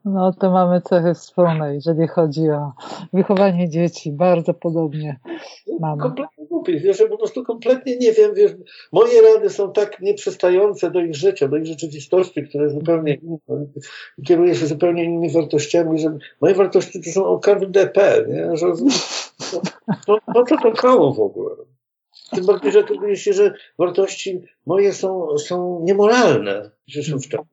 No 0.05 0.33
to 0.33 0.51
mamy 0.51 0.81
cechy 0.81 1.15
wspólne, 1.15 1.75
jeżeli 1.75 2.09
chodzi 2.09 2.51
o 2.51 2.73
wychowanie 3.13 3.69
dzieci. 3.69 4.13
Bardzo 4.13 4.55
podobnie 4.55 5.21
mamy. 5.81 6.03
Kompletnie 6.03 6.47
głupi, 6.47 6.81
wiesz, 6.81 7.01
ja 7.01 7.09
po 7.09 7.19
prostu 7.19 7.45
kompletnie 7.45 7.97
nie 7.97 8.13
wiem, 8.13 8.35
wiesz, 8.35 8.53
moje 8.93 9.23
rady 9.23 9.51
są 9.51 9.73
tak 9.73 10.01
nieprzystające 10.01 10.91
do 10.91 11.01
ich 11.01 11.15
życia, 11.15 11.49
do 11.49 11.57
ich 11.57 11.67
rzeczywistości, 11.67 12.43
które 12.43 12.65
jest 12.65 12.77
zupełnie 12.77 13.15
inne, 13.15 13.39
kieruje 14.27 14.55
się 14.55 14.67
zupełnie 14.67 15.05
innymi 15.05 15.33
wartościami, 15.33 15.99
że 15.99 16.19
moje 16.41 16.55
wartości 16.55 17.03
to 17.03 17.11
są 17.11 17.25
o 17.25 17.41
DP, 17.69 18.27
nie? 18.29 18.57
Że, 18.57 18.67
to, 20.07 20.19
to 20.63 20.73
koło 20.73 21.15
w 21.15 21.21
ogóle. 21.21 21.70
Tym 22.35 22.47
bardziej, 22.47 22.73
że 22.73 22.81
okazuje 22.81 23.17
się, 23.17 23.33
że 23.33 23.55
wartości 23.79 24.41
moje 24.67 24.93
są, 24.93 25.39
są 25.39 25.81
niemoralne 25.85 26.71
czasie. 27.29 27.45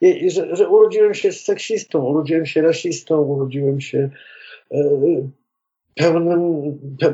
I, 0.00 0.30
że, 0.30 0.56
że 0.56 0.68
urodziłem 0.68 1.14
się 1.14 1.32
seksistą, 1.32 2.04
urodziłem 2.04 2.46
się 2.46 2.62
rasistą, 2.62 3.22
urodziłem 3.22 3.80
się 3.80 4.10
e, 4.72 4.78
pełnym, 5.94 6.62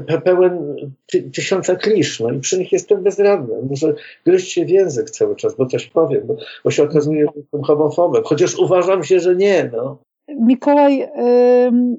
pe, 0.07 0.20
pełen 0.20 0.77
ty, 1.07 1.22
tysiąca 1.22 1.77
klisz, 1.77 2.20
no 2.20 2.31
i 2.31 2.40
przy 2.40 2.59
nich 2.59 2.72
jestem 2.72 3.03
bezradny. 3.03 3.55
Muszę 3.62 3.94
gryźć 4.27 4.53
się 4.53 4.64
w 4.64 4.70
język 4.70 5.11
cały 5.11 5.37
czas, 5.37 5.57
bo 5.57 5.66
coś 5.66 5.87
powiem, 5.87 6.27
bo, 6.27 6.37
bo 6.64 6.70
się 6.70 6.83
okazuje, 6.83 7.27
że 7.27 7.40
jestem 7.40 7.62
homofobem, 7.62 8.22
chociaż 8.24 8.55
uważam 8.55 9.05
się, 9.05 9.20
że 9.20 9.37
nie, 9.37 9.70
no. 9.72 9.98
Mikołaj, 10.28 11.08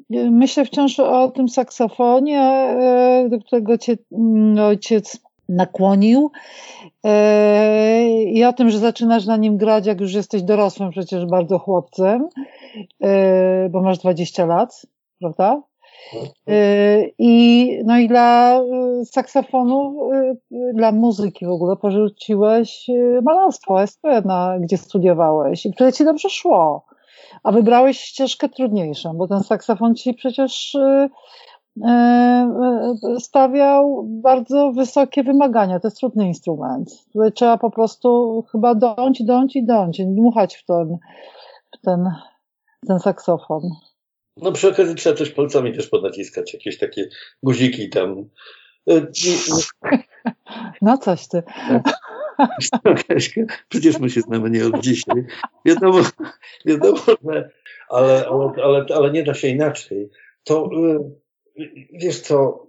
myślę 0.10 0.66
wciąż 0.66 1.00
o 1.00 1.32
tym 1.32 1.50
saksofonie, 1.50 2.42
e, 2.42 3.28
do 3.30 3.40
którego 3.40 3.78
cię 3.78 3.98
mm, 4.12 4.60
ojciec 4.60 5.20
nakłonił 5.50 6.32
e, 7.04 8.24
i 8.24 8.44
o 8.44 8.54
tym, 8.54 8.70
że 8.70 8.80
zaczynasz 8.80 9.26
na 9.26 9.38
nim 9.38 9.58
grać, 9.58 9.86
jak 9.86 10.02
już 10.02 10.14
jesteś 10.14 10.44
dorosłym 10.44 10.90
przecież 10.90 11.26
bardzo 11.26 11.60
chłopcem, 11.60 12.30
e, 13.04 13.70
bo 13.70 13.82
masz 13.82 13.98
20 13.98 14.46
lat, 14.46 14.82
prawda? 15.20 15.62
I, 17.18 17.70
no 17.86 17.98
i 17.98 18.08
dla 18.08 18.62
saksofonu, 19.06 20.10
dla 20.74 20.92
muzyki 20.92 21.46
w 21.46 21.50
ogóle 21.50 21.76
porzuciłeś 21.76 22.88
malarstwo 23.24 23.84
SP, 23.92 24.04
na, 24.26 24.60
gdzie 24.60 24.78
studiowałeś 24.78 25.66
i 25.66 25.74
które 25.74 25.94
ci 25.94 26.06
dobrze 26.06 26.30
szło 26.30 26.86
a 27.44 27.52
wybrałeś 27.52 28.00
ścieżkę 28.00 28.50
trudniejszą, 28.50 29.14
bo 29.14 29.28
ten 29.28 29.44
saksofon 29.44 29.96
ci 29.96 30.14
przecież 30.14 30.76
y, 30.76 31.10
y, 31.78 31.90
y, 33.16 33.20
stawiał 33.20 34.04
bardzo 34.08 34.72
wysokie 34.72 35.24
wymagania. 35.24 35.80
To 35.80 35.88
jest 35.88 35.98
trudny 35.98 36.28
instrument. 36.28 36.90
Tutaj 37.14 37.32
trzeba 37.32 37.58
po 37.58 37.72
prostu 37.72 38.44
chyba 38.52 38.76
dąć, 38.76 39.24
dąć 39.24 39.56
i 39.56 39.66
dąć, 39.66 40.02
dmuchać 40.06 40.56
w 40.56 40.66
ten, 40.66 40.98
w 41.78 41.82
ten, 41.86 42.12
ten 42.88 43.00
saksofon. 43.00 43.62
No 44.38 44.52
przy 44.52 44.70
okazji 44.70 44.96
trzeba 44.96 45.18
też 45.18 45.32
palcami 45.32 45.74
też 45.74 45.88
ponaciskać, 45.88 46.54
jakieś 46.54 46.80
takie 46.80 47.10
guziki 47.44 47.90
tam. 47.90 48.30
No 50.82 50.98
coś 50.98 51.28
ty. 51.28 51.44
Przecież 53.70 54.00
my 54.00 54.10
się 54.10 54.22
znamy 54.22 54.50
nie 54.50 54.66
od 54.66 54.80
dzisiaj. 54.80 55.24
Wiadomo, 55.66 56.00
wiadomo 56.66 56.98
że, 57.08 57.50
ale, 57.90 58.26
ale, 58.28 58.52
ale, 58.64 58.86
ale 58.96 59.12
nie 59.12 59.24
da 59.24 59.34
się 59.34 59.48
inaczej. 59.48 60.10
To 60.44 60.70
y, 61.58 61.62
wiesz 61.94 62.20
co, 62.20 62.66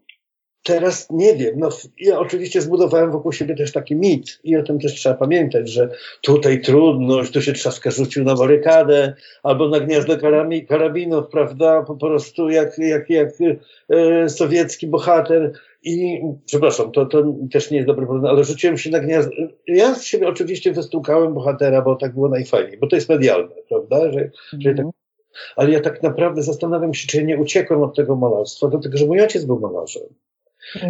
teraz 0.66 1.10
nie 1.10 1.34
wiem. 1.36 1.54
No, 1.58 1.68
ja 2.00 2.18
oczywiście 2.18 2.60
zbudowałem 2.60 3.10
wokół 3.10 3.32
siebie 3.32 3.56
też 3.56 3.72
taki 3.72 3.96
mit 3.96 4.40
i 4.44 4.56
o 4.56 4.62
tym 4.62 4.78
też 4.78 4.94
trzeba 4.94 5.14
pamiętać, 5.14 5.70
że 5.70 5.88
tutaj 6.22 6.60
trudność, 6.60 7.32
tu 7.32 7.42
się 7.42 7.52
trzaska 7.52 7.90
rzucił 7.90 8.24
na 8.24 8.34
barykadę 8.34 9.14
albo 9.42 9.68
na 9.68 9.80
gniazdo 9.80 10.16
karabinów, 10.68 11.28
prawda, 11.28 11.82
po 11.82 11.96
prostu 11.96 12.48
jak, 12.48 12.78
jak, 12.78 13.10
jak 13.10 13.28
e, 13.90 14.28
sowiecki 14.28 14.86
bohater 14.86 15.52
i 15.82 16.20
przepraszam, 16.46 16.92
to, 16.92 17.06
to 17.06 17.34
też 17.52 17.70
nie 17.70 17.76
jest 17.76 17.86
dobry 17.86 18.06
problem, 18.06 18.32
ale 18.32 18.44
rzuciłem 18.44 18.78
się 18.78 18.90
na 18.90 19.00
gniazdo. 19.00 19.30
Ja 19.66 19.94
z 19.94 20.04
siebie 20.04 20.28
oczywiście 20.28 20.72
wystukałem 20.72 21.34
bohatera, 21.34 21.82
bo 21.82 21.96
tak 21.96 22.14
było 22.14 22.28
najfajniej, 22.28 22.78
bo 22.78 22.86
to 22.86 22.96
jest 22.96 23.08
medialne, 23.08 23.54
prawda, 23.68 24.12
że, 24.12 24.30
że 24.58 24.74
tak 24.74 24.86
ale 25.56 25.70
ja 25.70 25.80
tak 25.80 26.02
naprawdę 26.02 26.42
zastanawiam 26.42 26.94
się, 26.94 27.06
czy 27.06 27.16
ja 27.16 27.22
nie 27.22 27.38
uciekłem 27.38 27.82
od 27.82 27.96
tego 27.96 28.16
malarstwa, 28.16 28.68
dlatego 28.68 28.98
że 28.98 29.06
mój 29.06 29.20
ojciec 29.20 29.44
był 29.44 29.60
malarzem. 29.60 30.02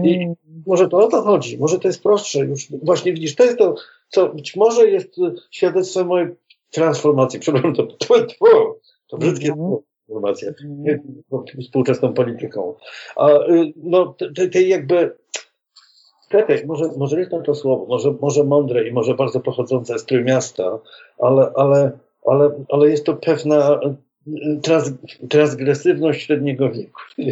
I 0.02 0.14
mm. 0.14 0.34
może 0.66 0.88
to 0.88 0.96
o 0.96 1.08
to 1.08 1.22
chodzi, 1.22 1.58
może 1.58 1.78
to 1.78 1.88
jest 1.88 2.02
prostsze. 2.02 2.44
Już 2.44 2.68
właśnie 2.82 3.12
widzisz, 3.12 3.34
to 3.34 3.44
jest 3.44 3.58
to, 3.58 3.74
co 4.08 4.28
być 4.28 4.56
może 4.56 4.90
jest 4.90 5.16
świadectwem 5.50 6.06
mojej 6.06 6.28
transformacji. 6.70 7.40
Przepraszam, 7.40 7.74
to, 7.74 7.86
to, 7.86 8.26
to, 8.26 8.78
to 9.06 9.18
brzydkie 9.18 9.52
mm. 9.52 9.76
Mm. 10.10 11.00
współczesną 11.62 12.12
polityką. 12.12 12.74
A, 13.16 13.30
y, 13.30 13.72
no, 13.76 14.14
tej 14.34 14.50
te 14.50 14.62
jakby 14.62 15.12
Czekaj, 16.28 16.66
może, 16.66 16.84
może 16.96 17.18
jest 17.18 17.30
to 17.44 17.54
słowo, 17.54 17.86
może, 17.86 18.14
może 18.20 18.44
mądre 18.44 18.88
i 18.88 18.92
może 18.92 19.14
bardzo 19.14 19.40
pochodzące 19.40 19.98
z 19.98 20.04
Trójmiasta, 20.04 20.78
ale, 21.18 21.50
ale, 21.56 21.90
ale, 22.26 22.50
ale 22.68 22.90
jest 22.90 23.06
to 23.06 23.14
pewna 23.14 23.80
trans, 24.62 24.92
transgresywność 25.28 26.22
średniego 26.22 26.70
wieku. 26.70 27.00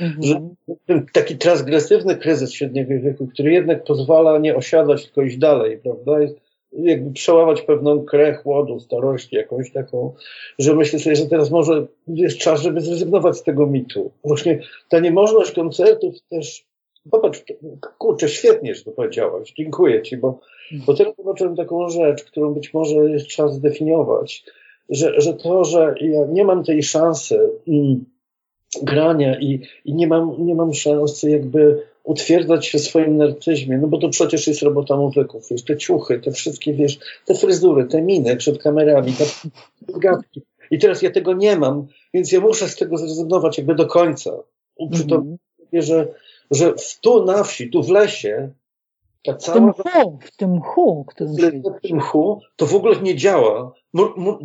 Mhm. 0.00 1.06
Taki 1.12 1.36
transgresywny 1.36 2.16
kryzys 2.16 2.52
średniego 2.52 3.00
wieku, 3.02 3.26
który 3.26 3.52
jednak 3.52 3.84
pozwala 3.84 4.38
nie 4.38 4.56
osiadać, 4.56 5.04
tylko 5.04 5.22
iść 5.22 5.36
dalej, 5.36 5.78
prawda? 5.78 6.20
Jest, 6.20 6.36
jakby 6.72 7.12
przełamać 7.12 7.62
pewną 7.62 8.04
krę 8.04 8.34
chłodu, 8.34 8.80
starości, 8.80 9.36
jakąś 9.36 9.72
taką, 9.72 10.14
że 10.58 10.74
myślę 10.74 10.98
sobie, 10.98 11.16
że 11.16 11.26
teraz 11.26 11.50
może 11.50 11.86
jest 12.08 12.38
czas, 12.38 12.62
żeby 12.62 12.80
zrezygnować 12.80 13.36
z 13.36 13.42
tego 13.42 13.66
mitu. 13.66 14.10
Właśnie 14.24 14.60
ta 14.88 14.98
niemożność 14.98 15.52
koncertów 15.52 16.14
też, 16.30 16.64
popatrz, 17.10 17.44
kurczę, 17.98 18.28
świetnie, 18.28 18.74
że 18.74 18.84
to 18.84 18.90
powiedziałaś, 18.90 19.52
dziękuję 19.56 20.02
Ci, 20.02 20.16
bo, 20.16 20.40
bo 20.86 20.94
teraz 20.94 21.16
zobaczyłem 21.16 21.56
taką 21.56 21.88
rzecz, 21.88 22.24
którą 22.24 22.54
być 22.54 22.74
może 22.74 22.94
jest 22.94 23.26
czas 23.26 23.54
zdefiniować 23.54 24.44
że, 24.92 25.20
że 25.20 25.34
to, 25.34 25.64
że 25.64 25.94
ja 26.00 26.26
nie 26.26 26.44
mam 26.44 26.64
tej 26.64 26.82
szansy 26.82 27.50
grania 28.82 29.40
i, 29.40 29.60
i 29.84 29.94
nie, 29.94 30.06
mam, 30.06 30.46
nie 30.46 30.54
mam 30.54 30.72
szansy 30.72 31.30
jakby 31.30 31.82
utwierdzać 32.04 32.66
się 32.66 32.78
w 32.78 32.82
swoim 32.82 33.16
narcyzmie, 33.16 33.78
no 33.78 33.88
bo 33.88 33.98
to 33.98 34.08
przecież 34.08 34.46
jest 34.46 34.62
robota 34.62 34.96
muzyków, 34.96 35.48
wiesz, 35.50 35.64
te 35.64 35.76
ciuchy, 35.76 36.20
te 36.20 36.32
wszystkie, 36.32 36.74
wiesz, 36.74 36.98
te 37.26 37.34
fryzury, 37.34 37.84
te 37.84 38.02
miny 38.02 38.36
przed 38.36 38.62
kamerami, 38.62 39.12
te 39.12 39.24
gadki. 39.98 40.42
I 40.70 40.78
teraz 40.78 41.02
ja 41.02 41.10
tego 41.10 41.32
nie 41.32 41.56
mam, 41.56 41.86
więc 42.14 42.32
ja 42.32 42.40
muszę 42.40 42.68
z 42.68 42.76
tego 42.76 42.96
zrezygnować 42.96 43.58
jakby 43.58 43.74
do 43.74 43.86
końca. 43.86 44.30
Przy 44.92 45.06
to, 45.06 45.14
mm 45.14 45.36
-hmm. 45.72 45.82
że, 45.82 46.08
że 46.50 46.74
tu 47.00 47.24
na 47.24 47.44
wsi, 47.44 47.70
tu 47.70 47.82
w 47.82 47.90
lesie, 47.90 48.50
ta 49.24 49.34
cała... 49.34 49.72
W 49.72 49.76
tym 49.76 49.92
hu, 49.92 50.18
w 50.22 50.36
tym 50.36 50.60
hu, 50.60 51.04
którym 51.08 51.62
w 51.62 51.88
tym 51.88 52.00
hu, 52.00 52.40
to 52.56 52.66
w 52.66 52.74
ogóle 52.74 52.96
nie 53.02 53.16
działa. 53.16 53.72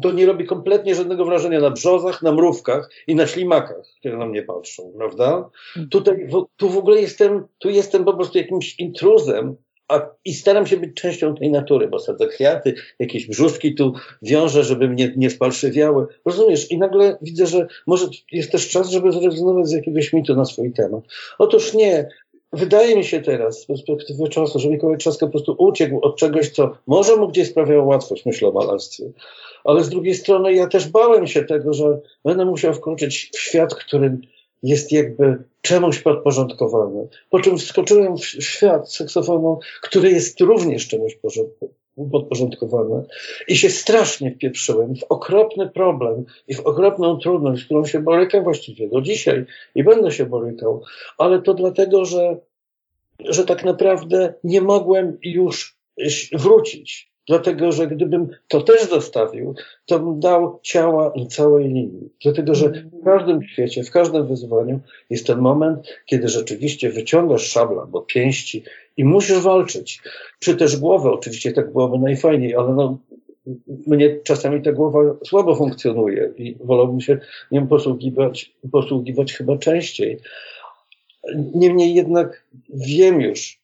To 0.02 0.12
nie 0.12 0.26
robi 0.26 0.46
kompletnie 0.46 0.96
żadnego 0.96 1.26
wrażenia 1.26 1.60
na 1.60 1.70
brzozach, 1.70 2.22
na 2.22 2.32
mrówkach 2.32 2.90
i 3.08 3.16
na 3.16 3.28
ślimakach, 3.28 3.86
które 4.00 4.18
na 4.18 4.26
mnie 4.26 4.44
patrzą, 4.44 4.94
prawda? 4.98 5.50
Mhm. 5.76 5.90
Tutaj, 5.90 6.28
tu 6.58 6.70
w 6.70 6.78
ogóle 6.78 7.02
jestem, 7.02 7.48
tu 7.58 7.70
jestem 7.70 8.06
po 8.06 8.14
prostu 8.14 8.38
jakimś 8.38 8.80
intruzem, 8.80 9.56
a, 9.88 10.10
i 10.26 10.34
staram 10.34 10.68
się 10.68 10.78
być 10.78 10.94
częścią 10.94 11.36
tej 11.36 11.52
natury, 11.52 11.88
bo 11.88 12.00
sadzę 12.00 12.28
kwiaty, 12.28 12.76
jakieś 13.00 13.28
brzuszki 13.28 13.76
tu 13.76 13.94
wiążę, 14.22 14.64
żeby 14.64 14.90
mnie 14.90 15.14
nie 15.18 15.30
spalszywiały. 15.30 16.08
Rozumiesz? 16.26 16.72
I 16.72 16.78
nagle 16.78 17.18
widzę, 17.22 17.48
że 17.48 17.68
może 17.88 18.08
jest 18.32 18.52
też 18.52 18.70
czas, 18.70 18.90
żeby 18.90 19.12
zrezygnować 19.12 19.68
z 19.68 19.72
jakiegoś 19.72 20.14
mitu 20.14 20.36
na 20.36 20.46
swój 20.46 20.74
temat. 20.74 21.04
Otóż 21.38 21.74
nie. 21.74 22.10
Wydaje 22.54 22.96
mi 22.96 23.04
się 23.04 23.22
teraz, 23.22 23.62
z 23.62 23.66
perspektywy 23.66 24.30
czasu, 24.30 24.60
że 24.60 24.70
Mikołaj 24.70 24.98
Trzaska 24.98 25.26
po 25.26 25.32
prostu 25.32 25.56
uciekł 25.58 26.00
od 26.02 26.18
czegoś, 26.18 26.50
co 26.50 26.78
może 26.88 27.16
mu 27.16 27.28
gdzieś 27.28 27.50
sprawiało 27.50 27.84
łatwość, 27.86 28.26
myślę 28.26 28.48
o 28.48 28.52
malarstwie. 28.52 29.12
Ale 29.64 29.84
z 29.84 29.90
drugiej 29.90 30.16
strony 30.16 30.54
ja 30.54 30.68
też 30.68 30.88
bałem 30.88 31.28
się 31.28 31.44
tego, 31.44 31.74
że 31.74 32.00
będę 32.26 32.46
musiał 32.46 32.74
wkroczyć 32.74 33.32
w 33.34 33.40
świat, 33.40 33.76
który 33.76 34.18
jest 34.64 34.92
jakby 34.92 35.44
czemuś 35.62 36.00
podporządkowany. 36.00 37.08
Po 37.30 37.40
czym 37.40 37.58
wskoczyłem 37.58 38.18
w 38.18 38.26
świat 38.26 38.94
saksofonu, 38.94 39.60
który 39.82 40.12
jest 40.12 40.42
również 40.42 40.88
czemuś 40.88 41.16
podporządkowany 42.06 43.04
i 43.48 43.58
się 43.58 43.70
strasznie 43.70 44.32
wpieprzyłem 44.32 44.96
w 44.96 45.04
okropny 45.04 45.70
problem 45.70 46.26
i 46.48 46.56
w 46.56 46.60
okropną 46.60 47.18
trudność, 47.18 47.62
z 47.62 47.66
którą 47.66 47.86
się 47.86 48.00
borykam 48.00 48.44
właściwie 48.44 48.90
do 48.90 49.02
dzisiaj 49.02 49.46
i 49.76 49.84
będę 49.84 50.12
się 50.12 50.26
borykał, 50.26 50.84
ale 51.18 51.42
to 51.42 51.54
dlatego, 51.54 52.06
że, 52.06 52.38
że 53.20 53.46
tak 53.46 53.64
naprawdę 53.64 54.34
nie 54.44 54.62
mogłem 54.62 55.18
już 55.24 55.78
wrócić. 56.34 57.17
Dlatego, 57.28 57.72
że 57.72 57.88
gdybym 57.88 58.30
to 58.48 58.62
też 58.62 58.90
zostawił, 58.90 59.56
to 59.86 60.00
bym 60.00 60.20
dał 60.20 60.60
ciała 60.64 61.14
całej 61.30 61.68
linii. 61.68 62.10
Dlatego, 62.24 62.56
że 62.56 62.70
w 62.70 63.04
każdym 63.04 63.44
świecie, 63.44 63.84
w 63.84 63.92
każdym 63.92 64.28
wyzwaniu 64.28 64.80
jest 65.10 65.28
ten 65.28 65.40
moment, 65.40 65.88
kiedy 66.06 66.28
rzeczywiście 66.28 66.90
wyciągasz 66.90 67.48
szabla 67.48 67.82
albo 67.82 68.02
pięści 68.02 68.64
i 68.98 69.06
musisz 69.06 69.40
walczyć. 69.40 70.02
Czy 70.40 70.56
też 70.56 70.78
głowę, 70.78 71.12
oczywiście 71.12 71.52
tak 71.52 71.72
byłoby 71.72 72.00
najfajniej, 72.00 72.56
ale 72.56 72.74
no, 72.74 72.98
mnie 73.88 74.20
czasami 74.24 74.62
ta 74.62 74.72
głowa 74.72 75.00
słabo 75.26 75.56
funkcjonuje 75.56 76.32
i 76.38 76.56
wolałbym 76.60 77.02
się 77.02 77.18
nią 77.52 77.68
posługiwać, 77.68 78.52
posługiwać 78.72 79.34
chyba 79.34 79.58
częściej. 79.58 80.18
Niemniej 81.54 81.94
jednak 81.94 82.44
wiem 82.70 83.22
już, 83.22 83.60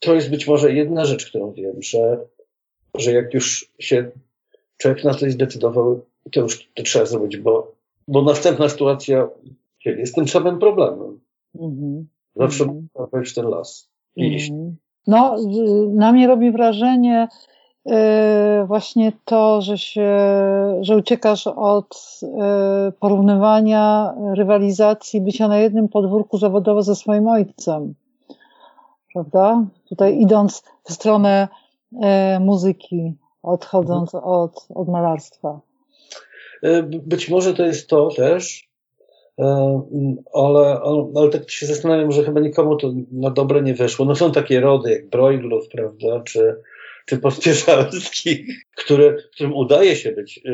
to 0.00 0.14
jest 0.14 0.30
być 0.30 0.46
może 0.46 0.72
jedna 0.72 1.04
rzecz, 1.04 1.26
którą 1.26 1.52
wiem, 1.52 1.82
że 1.82 2.18
że 3.00 3.12
jak 3.12 3.34
już 3.34 3.70
się 3.78 4.10
człowiek 4.76 5.04
na 5.04 5.14
coś 5.14 5.32
zdecydował, 5.32 6.00
to 6.32 6.40
już 6.40 6.70
to 6.74 6.82
trzeba 6.82 7.06
zrobić, 7.06 7.36
bo, 7.36 7.72
bo 8.08 8.22
następna 8.22 8.68
sytuacja 8.68 9.28
jest 9.84 10.14
tym 10.14 10.28
samym 10.28 10.58
problemem. 10.58 11.20
Mm-hmm. 11.56 12.04
Zawsze 12.36 12.64
trzeba 12.64 13.06
wejść 13.12 13.34
ten 13.34 13.46
las 13.46 13.88
iść. 14.16 14.52
No, 15.06 15.36
na 15.88 16.12
mnie 16.12 16.26
robi 16.26 16.52
wrażenie 16.52 17.28
yy, 17.86 17.94
właśnie 18.66 19.12
to, 19.24 19.62
że 19.62 19.78
się, 19.78 20.10
że 20.80 20.96
uciekasz 20.96 21.46
od 21.46 22.20
yy, 22.22 22.92
porównywania, 23.00 24.14
rywalizacji, 24.34 25.20
bycia 25.20 25.48
na 25.48 25.58
jednym 25.58 25.88
podwórku 25.88 26.38
zawodowo 26.38 26.82
ze 26.82 26.96
swoim 26.96 27.28
ojcem. 27.28 27.94
Prawda? 29.12 29.64
Tutaj 29.88 30.20
idąc 30.20 30.62
w 30.84 30.92
stronę 30.92 31.48
muzyki, 32.40 33.14
odchodząc 33.42 34.14
mhm. 34.14 34.32
od, 34.32 34.66
od 34.74 34.88
malarstwa. 34.88 35.60
E, 36.62 36.82
być 36.82 37.28
może 37.28 37.54
to 37.54 37.66
jest 37.66 37.88
to 37.88 38.08
też, 38.16 38.68
e, 39.38 39.80
ale, 40.34 40.80
ale 41.16 41.30
tak 41.30 41.50
się 41.50 41.66
zastanawiam, 41.66 42.12
że 42.12 42.24
chyba 42.24 42.40
nikomu 42.40 42.76
to 42.76 42.92
na 43.12 43.30
dobre 43.30 43.62
nie 43.62 43.74
weszło. 43.74 44.06
No 44.06 44.14
są 44.14 44.32
takie 44.32 44.60
rody 44.60 44.90
jak 44.90 45.08
Broiglów, 45.08 45.68
prawda, 45.68 46.20
czy, 46.20 46.56
czy 47.06 47.18
Pospieszalskich, 47.18 48.46
które, 48.84 49.16
którym 49.34 49.54
udaje 49.54 49.96
się 49.96 50.12
być 50.12 50.40
e, 50.46 50.50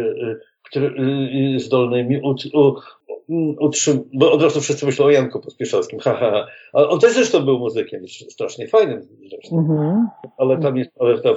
który, 0.66 0.94
zdolnymi 1.58 2.20
utrzym, 3.58 4.04
bo 4.14 4.32
od 4.32 4.42
razu 4.42 4.60
wszyscy 4.60 4.86
myślą 4.86 5.04
o 5.04 5.10
Janku 5.10 5.40
Pospieszalskim, 5.40 5.98
ha, 6.04 6.14
ha, 6.14 6.30
ha. 6.30 6.46
Ale 6.72 6.88
on 6.88 7.00
też 7.00 7.14
zresztą 7.14 7.44
był 7.44 7.58
muzykiem, 7.58 8.08
strasznie 8.08 8.68
fajnym 8.68 9.08
zresztą. 9.30 9.56
Mm-hmm. 9.56 10.04
Ale 10.36 10.58
tam 10.58 10.76
jest, 10.76 10.90
ale 11.00 11.20
tam, 11.20 11.34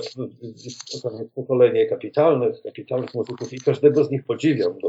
tam 1.04 1.14
jest 1.20 1.34
pokolenie 1.36 1.86
kapitalnych, 1.86 2.62
kapitalnych 2.62 3.14
muzyków 3.14 3.54
i 3.54 3.60
każdego 3.60 4.04
z 4.04 4.12
nich 4.12 4.24
podziwiam 4.24 4.74
do 4.80 4.88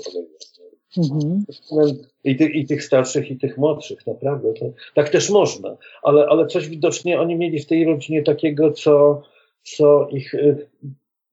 Mm-hmm. 0.99 1.95
I, 2.25 2.37
ty, 2.37 2.45
I 2.45 2.67
tych 2.67 2.85
starszych, 2.85 3.31
i 3.31 3.39
tych 3.39 3.59
młodszych, 3.59 4.07
naprawdę. 4.07 4.53
To, 4.53 4.67
tak 4.95 5.09
też 5.09 5.31
można. 5.31 5.77
Ale, 6.03 6.27
ale 6.27 6.47
coś 6.47 6.69
widocznie 6.69 7.21
oni 7.21 7.37
mieli 7.37 7.61
w 7.61 7.67
tej 7.67 7.85
rodzinie 7.85 8.23
takiego, 8.23 8.73
co, 8.73 9.23
co 9.63 10.09
ich 10.11 10.35
y, 10.35 10.67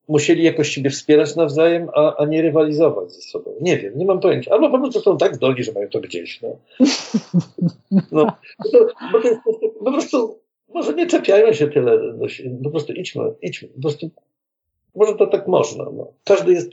musieli 0.08 0.44
jakoś 0.44 0.68
siebie 0.68 0.90
wspierać 0.90 1.36
nawzajem, 1.36 1.88
a, 1.94 2.16
a 2.16 2.24
nie 2.24 2.42
rywalizować 2.42 3.12
ze 3.12 3.22
sobą. 3.22 3.54
Nie 3.60 3.78
wiem, 3.78 3.98
nie 3.98 4.06
mam 4.06 4.20
pojęcia. 4.20 4.50
Albo 4.50 4.70
po 4.70 4.78
prostu 4.78 5.00
są 5.00 5.16
tak 5.16 5.34
zdolni, 5.34 5.64
że 5.64 5.72
mają 5.72 5.88
to 5.88 6.00
gdzieś. 6.00 6.40
No. 6.42 6.56
No, 8.12 8.26
to, 8.72 8.86
bo 9.12 9.20
to 9.20 9.28
jest 9.28 9.40
po 9.84 9.92
prostu, 9.92 10.38
może 10.74 10.94
nie 10.94 11.06
czepiają 11.06 11.52
się 11.52 11.68
tyle, 11.68 12.14
po 12.64 12.70
prostu 12.70 12.92
idźmy, 12.92 13.22
idźmy. 13.42 13.68
Po 13.68 13.80
prostu, 13.80 14.10
może 14.94 15.14
to 15.14 15.26
tak 15.26 15.48
można. 15.48 15.84
No. 15.84 16.12
Każdy 16.24 16.52
jest, 16.52 16.70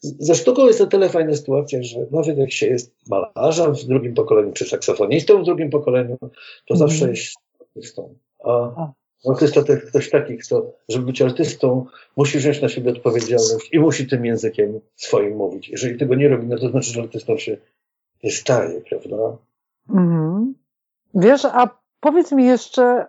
ze 0.00 0.34
sztuką 0.34 0.66
jest 0.66 0.78
to 0.78 0.86
tyle 0.86 1.08
fajna 1.08 1.34
sytuacja, 1.34 1.82
że 1.82 2.06
nawet 2.10 2.38
jak 2.38 2.52
się 2.52 2.66
jest 2.66 2.94
malarzem 3.08 3.74
w 3.74 3.84
drugim 3.84 4.14
pokoleniu, 4.14 4.52
czy 4.52 4.64
saksofonistą 4.64 5.42
w 5.42 5.44
drugim 5.44 5.70
pokoleniu, 5.70 6.18
to 6.66 6.74
mm. 6.74 6.78
zawsze 6.78 7.10
jest 7.10 7.36
artystą. 7.60 8.14
A 8.44 8.92
artysta 9.30 9.62
to 9.62 9.72
jest 9.72 9.86
ktoś 9.86 10.10
taki, 10.10 10.38
kto, 10.38 10.72
żeby 10.88 11.06
być 11.06 11.22
artystą, 11.22 11.86
musi 12.16 12.38
wziąć 12.38 12.62
na 12.62 12.68
siebie 12.68 12.90
odpowiedzialność 12.90 13.68
i 13.72 13.80
musi 13.80 14.06
tym 14.06 14.24
językiem 14.24 14.80
swoim 14.96 15.36
mówić. 15.36 15.68
Jeżeli 15.68 15.98
tego 15.98 16.14
nie 16.14 16.28
robi, 16.28 16.46
no 16.46 16.58
to 16.58 16.68
znaczy, 16.68 16.92
że 16.92 17.02
artystą 17.02 17.38
się 17.38 17.56
nie 18.24 18.30
staje, 18.30 18.80
prawda? 18.80 19.36
Mhm. 19.90 20.54
Wiesz, 21.14 21.44
a 21.44 21.78
powiedz 22.00 22.32
mi 22.32 22.46
jeszcze 22.46 23.06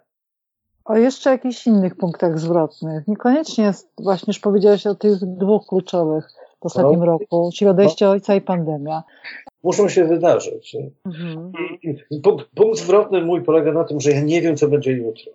o 0.85 0.97
jeszcze 0.97 1.29
jakichś 1.29 1.67
innych 1.67 1.95
punktach 1.95 2.39
zwrotnych. 2.39 3.07
Niekoniecznie 3.07 3.63
jest, 3.63 3.89
właśnie 3.97 4.31
już 4.31 4.39
powiedziałeś 4.39 4.87
o 4.87 4.95
tych 4.95 5.17
dwóch 5.25 5.67
kluczowych 5.67 6.29
w 6.61 6.65
ostatnim 6.65 6.99
no. 6.99 7.05
roku, 7.05 7.49
czyli 7.55 7.69
odejście 7.69 8.05
no. 8.05 8.11
ojca 8.11 8.35
i 8.35 8.41
pandemia. 8.41 9.03
Muszą 9.63 9.89
się 9.89 10.05
wydarzyć. 10.05 10.77
Mhm. 11.05 11.51
Punkt, 12.23 12.45
punkt 12.55 12.79
zwrotny 12.79 13.21
mój 13.21 13.41
polega 13.41 13.71
na 13.71 13.83
tym, 13.83 13.99
że 13.99 14.11
ja 14.11 14.21
nie 14.21 14.41
wiem, 14.41 14.57
co 14.57 14.67
będzie 14.67 14.91
jutro. 14.91 15.31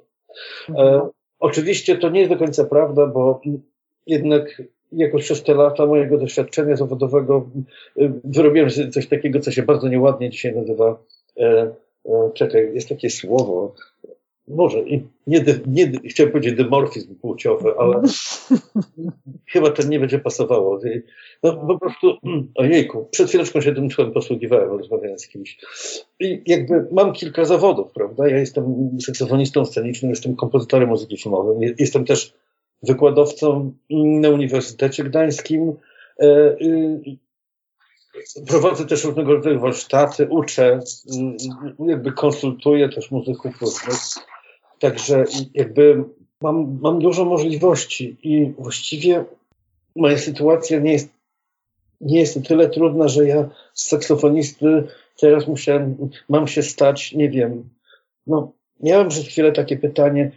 E, 0.68 1.08
oczywiście 1.38 1.96
to 1.96 2.10
nie 2.10 2.20
jest 2.20 2.32
do 2.32 2.38
końca 2.38 2.64
prawda, 2.64 3.06
bo 3.06 3.40
jednak 4.06 4.62
jakoś 4.92 5.24
przez 5.24 5.42
te 5.42 5.54
lata 5.54 5.86
mojego 5.86 6.18
doświadczenia 6.18 6.76
zawodowego 6.76 7.50
e, 7.96 8.12
wyrobiłem 8.24 8.70
coś 8.90 9.08
takiego, 9.08 9.40
co 9.40 9.50
się 9.50 9.62
bardzo 9.62 9.88
nieładnie 9.88 10.30
dzisiaj 10.30 10.56
nazywa 10.56 10.98
e, 11.36 11.74
e, 12.06 12.30
czekaj, 12.34 12.74
jest 12.74 12.88
takie 12.88 13.10
słowo, 13.10 13.74
może 14.50 14.84
nie, 15.26 15.44
nie, 15.66 15.92
chciałem 16.08 16.32
powiedzieć 16.32 16.56
demorfizm 16.56 17.14
płciowy, 17.14 17.72
ale 17.78 18.02
chyba 19.52 19.70
to 19.70 19.82
nie 19.82 20.00
będzie 20.00 20.18
pasowało. 20.18 20.80
No 21.42 21.56
po 21.56 21.78
prostu, 21.78 22.16
ojejku, 22.54 23.08
przed 23.10 23.28
chwileczką 23.28 23.60
się 23.60 23.74
tym 23.74 23.90
słowem 23.90 24.14
posługiwałem, 24.14 24.70
rozmawiając 24.70 25.22
z 25.22 25.28
kimś. 25.28 25.58
I 26.20 26.42
jakby 26.46 26.86
mam 26.92 27.12
kilka 27.12 27.44
zawodów, 27.44 27.92
prawda? 27.92 28.28
Ja 28.28 28.38
jestem 28.38 28.90
saksofonistą 29.00 29.64
scenicznym, 29.64 30.10
jestem 30.10 30.36
kompozytorem 30.36 30.88
muzyki 30.88 31.16
filmowej, 31.16 31.74
jestem 31.78 32.04
też 32.04 32.34
wykładowcą 32.82 33.72
na 33.90 34.28
Uniwersytecie 34.28 35.04
Gdańskim. 35.04 35.72
E, 36.20 36.56
prowadzę 38.46 38.86
też 38.86 39.04
różnego 39.04 39.34
rodzaju 39.34 39.60
warsztaty, 39.60 40.26
uczę, 40.30 40.80
jakby 41.86 42.12
konsultuję 42.12 42.88
też 42.88 43.10
muzyków 43.10 43.60
różnych. 43.60 43.98
Także 44.78 45.24
jakby 45.54 46.04
mam, 46.42 46.78
mam 46.80 46.98
dużo 46.98 47.24
możliwości 47.24 48.16
i 48.22 48.52
właściwie 48.58 49.24
moja 49.96 50.18
sytuacja 50.18 50.78
nie 50.78 50.92
jest, 50.92 51.08
nie 52.00 52.20
jest 52.20 52.36
o 52.36 52.40
tyle 52.40 52.68
trudna, 52.68 53.08
że 53.08 53.26
ja 53.26 53.48
z 53.74 53.88
saksofonisty 53.88 54.84
teraz 55.20 55.46
musiałem, 55.46 56.10
mam 56.28 56.46
się 56.46 56.62
stać, 56.62 57.12
nie 57.12 57.30
wiem, 57.30 57.68
no 58.26 58.52
miałem 58.80 59.08
przez 59.08 59.26
chwilę 59.26 59.52
takie 59.52 59.76
pytanie, 59.76 60.30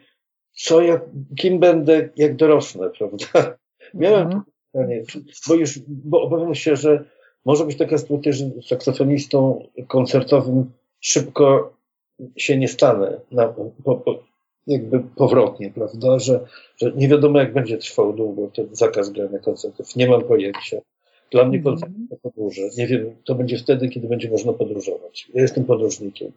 co 0.54 0.82
ja, 0.82 1.02
kim 1.38 1.60
będę, 1.60 2.10
jak 2.16 2.36
dorosnę, 2.36 2.90
prawda? 2.98 3.58
Miałem 3.94 4.26
mhm. 4.26 4.44
pytanie, 4.72 5.04
bo 5.48 5.56
już, 5.56 5.80
bo 5.88 6.22
obawiam 6.22 6.56
się, 6.56 6.76
że 6.76 7.04
może 7.46 7.66
być 7.66 7.78
taka 7.78 7.98
sytuacja, 7.98 8.32
że 8.32 8.46
saksofonistą 8.68 9.68
koncertowym 9.88 10.72
szybko 11.00 11.74
się 12.38 12.58
nie 12.58 12.68
stanę. 12.68 13.20
Na, 13.32 13.48
po, 13.84 13.96
po, 13.96 14.24
jakby 14.68 15.04
powrotnie, 15.16 15.72
prawda, 15.76 16.20
że, 16.20 16.40
że 16.78 16.92
nie 16.96 17.08
wiadomo 17.08 17.40
jak 17.40 17.54
będzie 17.54 17.78
trwał 17.78 18.14
długo 18.14 18.48
ten 18.48 18.68
zakaz 18.72 19.10
grania 19.10 19.40
koncertów. 19.40 19.96
Nie 19.96 20.10
mam 20.10 20.22
pojęcia. 20.22 20.78
Dla 21.32 21.46
mnie 21.46 21.62
koncert 21.62 21.92
mm. 21.96 22.08
to 22.10 22.16
podróże. 22.16 22.62
Nie 22.78 22.88
wiem, 22.88 23.16
to 23.24 23.36
będzie 23.36 23.58
wtedy, 23.58 23.90
kiedy 23.90 24.08
będzie 24.08 24.30
można 24.30 24.54
podróżować. 24.54 25.28
Ja 25.34 25.42
jestem 25.42 25.66
podróżnikiem. 25.66 26.32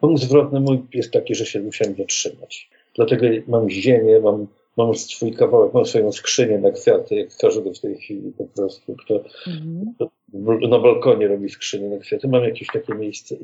Punkt 0.00 0.22
zwrotny 0.22 0.60
mój 0.60 0.82
jest 0.94 1.10
taki, 1.10 1.34
że 1.34 1.46
się 1.46 1.60
musiałem 1.60 1.94
zatrzymać. 1.96 2.70
Dlatego 2.94 3.26
mam 3.48 3.70
ziemię, 3.70 4.20
mam, 4.20 4.46
mam 4.76 4.94
swój 4.94 5.32
kawałek, 5.32 5.74
mam 5.74 5.86
swoją 5.86 6.12
skrzynię 6.12 6.58
na 6.58 6.70
kwiaty, 6.70 7.14
jak 7.14 7.36
każdy 7.36 7.74
w 7.74 7.80
tej 7.80 7.96
chwili 7.96 8.32
po 8.38 8.44
prostu, 8.44 8.96
kto, 8.96 9.14
mm. 9.46 9.94
kto 9.94 10.10
na 10.68 10.78
balkonie 10.78 11.28
robi 11.28 11.48
skrzynię 11.48 11.88
na 11.88 11.98
kwiaty. 11.98 12.28
Mam 12.28 12.44
jakieś 12.44 12.68
takie 12.72 12.94
miejsce. 12.94 13.36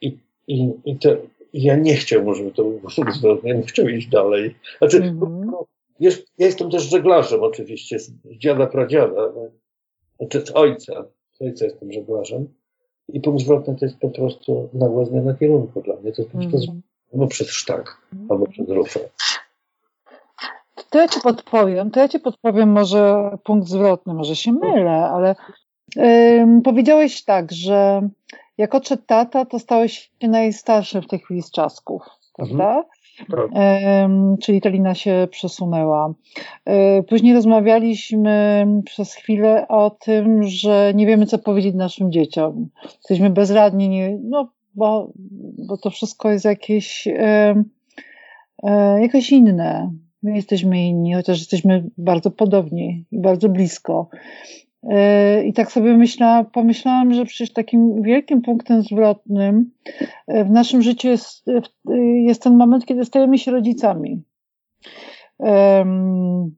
I, 0.00 0.16
i, 0.48 0.70
i 0.84 0.96
te, 0.96 1.16
ja 1.52 1.76
nie 1.76 1.94
chciałbym, 1.94 2.34
żeby 2.34 2.50
to 2.50 2.64
było 2.64 2.90
zwrotnie, 3.18 3.54
nie 3.54 3.62
chciał 3.62 3.88
iść 3.88 4.08
dalej. 4.08 4.54
Znaczy, 4.78 4.96
mm 4.96 5.18
-hmm. 5.18 5.64
ja 6.00 6.10
jestem 6.38 6.70
też 6.70 6.82
żeglarzem 6.82 7.42
oczywiście, 7.42 7.98
z 7.98 8.12
dziada, 8.38 8.66
pradziada, 8.66 9.32
znaczy 10.18 10.46
z 10.46 10.50
ojca, 10.50 11.04
z 11.32 11.42
ojca 11.42 11.64
jestem 11.64 11.92
żeglarzem. 11.92 12.48
I 13.08 13.20
punkt 13.20 13.42
zwrotny 13.42 13.76
to 13.76 13.84
jest 13.84 13.98
po 13.98 14.10
prostu 14.10 14.68
nagła 14.72 15.04
zmiana 15.04 15.34
kierunku 15.34 15.80
dla 15.80 15.96
mnie. 15.96 16.12
To 16.12 16.22
jest 16.22 16.32
po 16.32 16.38
prostu 16.38 16.70
mm 16.70 16.82
-hmm. 16.82 17.12
albo 17.12 17.26
przez 17.26 17.50
sztak, 17.50 18.00
albo 18.28 18.46
przez 18.46 18.68
rufę. 18.68 19.00
To 20.90 20.98
ja 20.98 21.08
ci 21.08 21.20
podpowiem, 21.20 21.90
to 21.90 22.00
ja 22.00 22.08
ci 22.08 22.20
podpowiem 22.20 22.68
może 22.72 23.30
punkt 23.44 23.68
zwrotny, 23.68 24.14
może 24.14 24.36
się 24.36 24.52
mylę, 24.52 24.90
ale 24.90 25.36
yy, 25.96 26.62
powiedziałeś 26.64 27.24
tak, 27.24 27.52
że 27.52 28.08
jak 28.58 28.74
odszedł 28.74 29.02
tata, 29.06 29.44
to 29.44 29.58
stałeś 29.58 30.10
się 30.22 30.28
najstarszym 30.28 31.02
w 31.02 31.08
tej 31.08 31.18
chwili 31.18 31.42
z 31.42 31.50
czasków, 31.50 32.02
mhm. 32.38 32.58
prawda? 32.58 32.88
Tak. 33.30 33.50
czyli 34.42 34.60
ta 34.60 34.68
lina 34.68 34.94
się 34.94 35.28
przesunęła. 35.30 36.14
E, 36.64 37.02
później 37.02 37.34
rozmawialiśmy 37.34 38.66
przez 38.84 39.14
chwilę 39.14 39.68
o 39.68 39.90
tym, 39.90 40.42
że 40.42 40.92
nie 40.94 41.06
wiemy, 41.06 41.26
co 41.26 41.38
powiedzieć 41.38 41.74
naszym 41.74 42.12
dzieciom. 42.12 42.68
Jesteśmy 42.84 43.30
bezradni, 43.30 43.88
nie, 43.88 44.18
no, 44.22 44.52
bo, 44.74 45.12
bo 45.68 45.76
to 45.76 45.90
wszystko 45.90 46.30
jest 46.30 46.44
jakieś, 46.44 47.06
e, 47.06 47.64
jakieś 49.00 49.32
inne. 49.32 49.92
My 50.22 50.36
jesteśmy 50.36 50.86
inni, 50.86 51.14
chociaż 51.14 51.38
jesteśmy 51.38 51.84
bardzo 51.98 52.30
podobni 52.30 53.04
i 53.12 53.20
bardzo 53.20 53.48
blisko. 53.48 54.08
E, 54.82 55.44
I 55.44 55.52
tak 55.52 55.72
sobie 55.72 55.96
myślałam, 55.96 56.46
pomyślałam, 56.46 57.14
że 57.14 57.24
przecież 57.24 57.52
takim 57.52 58.02
wielkim 58.02 58.42
punktem 58.42 58.82
zwrotnym 58.82 59.70
e, 60.26 60.44
w 60.44 60.50
naszym 60.50 60.82
życiu 60.82 61.08
jest, 61.08 61.48
e, 61.48 61.96
jest 61.98 62.42
ten 62.42 62.56
moment, 62.56 62.86
kiedy 62.86 63.04
stajemy 63.04 63.38
się 63.38 63.50
rodzicami. 63.50 64.22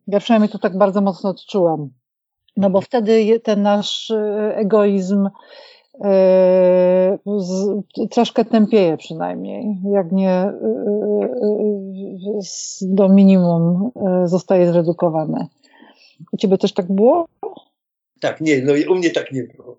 Ja 0.06 0.20
przynajmniej 0.20 0.48
to 0.48 0.58
tak 0.58 0.78
bardzo 0.78 1.00
mocno 1.00 1.30
odczułam. 1.30 1.90
No 2.56 2.70
bo 2.70 2.80
wtedy 2.80 3.40
ten 3.40 3.62
nasz 3.62 4.12
egoizm 4.54 5.28
troszkę 8.10 8.44
tępieje 8.44 8.96
przynajmniej, 8.96 9.78
jak 9.92 10.12
nie 10.12 10.52
do 12.82 13.08
minimum 13.08 13.90
zostaje 14.24 14.72
zredukowane. 14.72 15.46
U 16.32 16.36
ciebie 16.36 16.58
też 16.58 16.72
tak 16.72 16.92
było? 16.92 17.26
Tak, 18.20 18.40
nie, 18.40 18.62
no 18.62 18.72
u 18.88 18.94
mnie 18.94 19.10
tak 19.10 19.32
nie 19.32 19.42
było. 19.42 19.76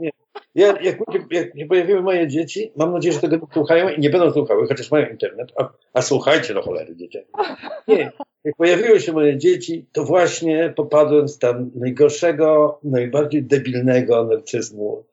Nie. 0.00 0.10
Ja, 0.54 0.66
jak, 0.82 0.98
jak 1.30 1.58
się 1.58 1.66
pojawiły 1.66 2.02
moje 2.02 2.28
dzieci, 2.28 2.72
mam 2.76 2.92
nadzieję, 2.92 3.14
że 3.14 3.20
tego 3.20 3.36
nie 3.36 3.52
słuchają 3.52 3.88
i 3.88 4.00
nie 4.00 4.10
będą 4.10 4.32
słuchały, 4.32 4.66
chociaż 4.68 4.90
mają 4.90 5.08
internet. 5.08 5.52
A, 5.58 5.68
a 5.92 6.02
słuchajcie, 6.02 6.54
no 6.54 6.62
cholery, 6.62 6.96
dzieciaki. 6.96 7.28
Nie, 7.88 8.12
jak 8.44 8.56
pojawiły 8.56 9.00
się 9.00 9.12
moje 9.12 9.38
dzieci, 9.38 9.86
to 9.92 10.04
właśnie 10.04 10.72
popadłem 10.76 11.26
w 11.26 11.30
stan 11.30 11.70
najgorszego, 11.74 12.78
najbardziej 12.84 13.42
debilnego 13.42 14.24
narcyzmu. 14.24 15.04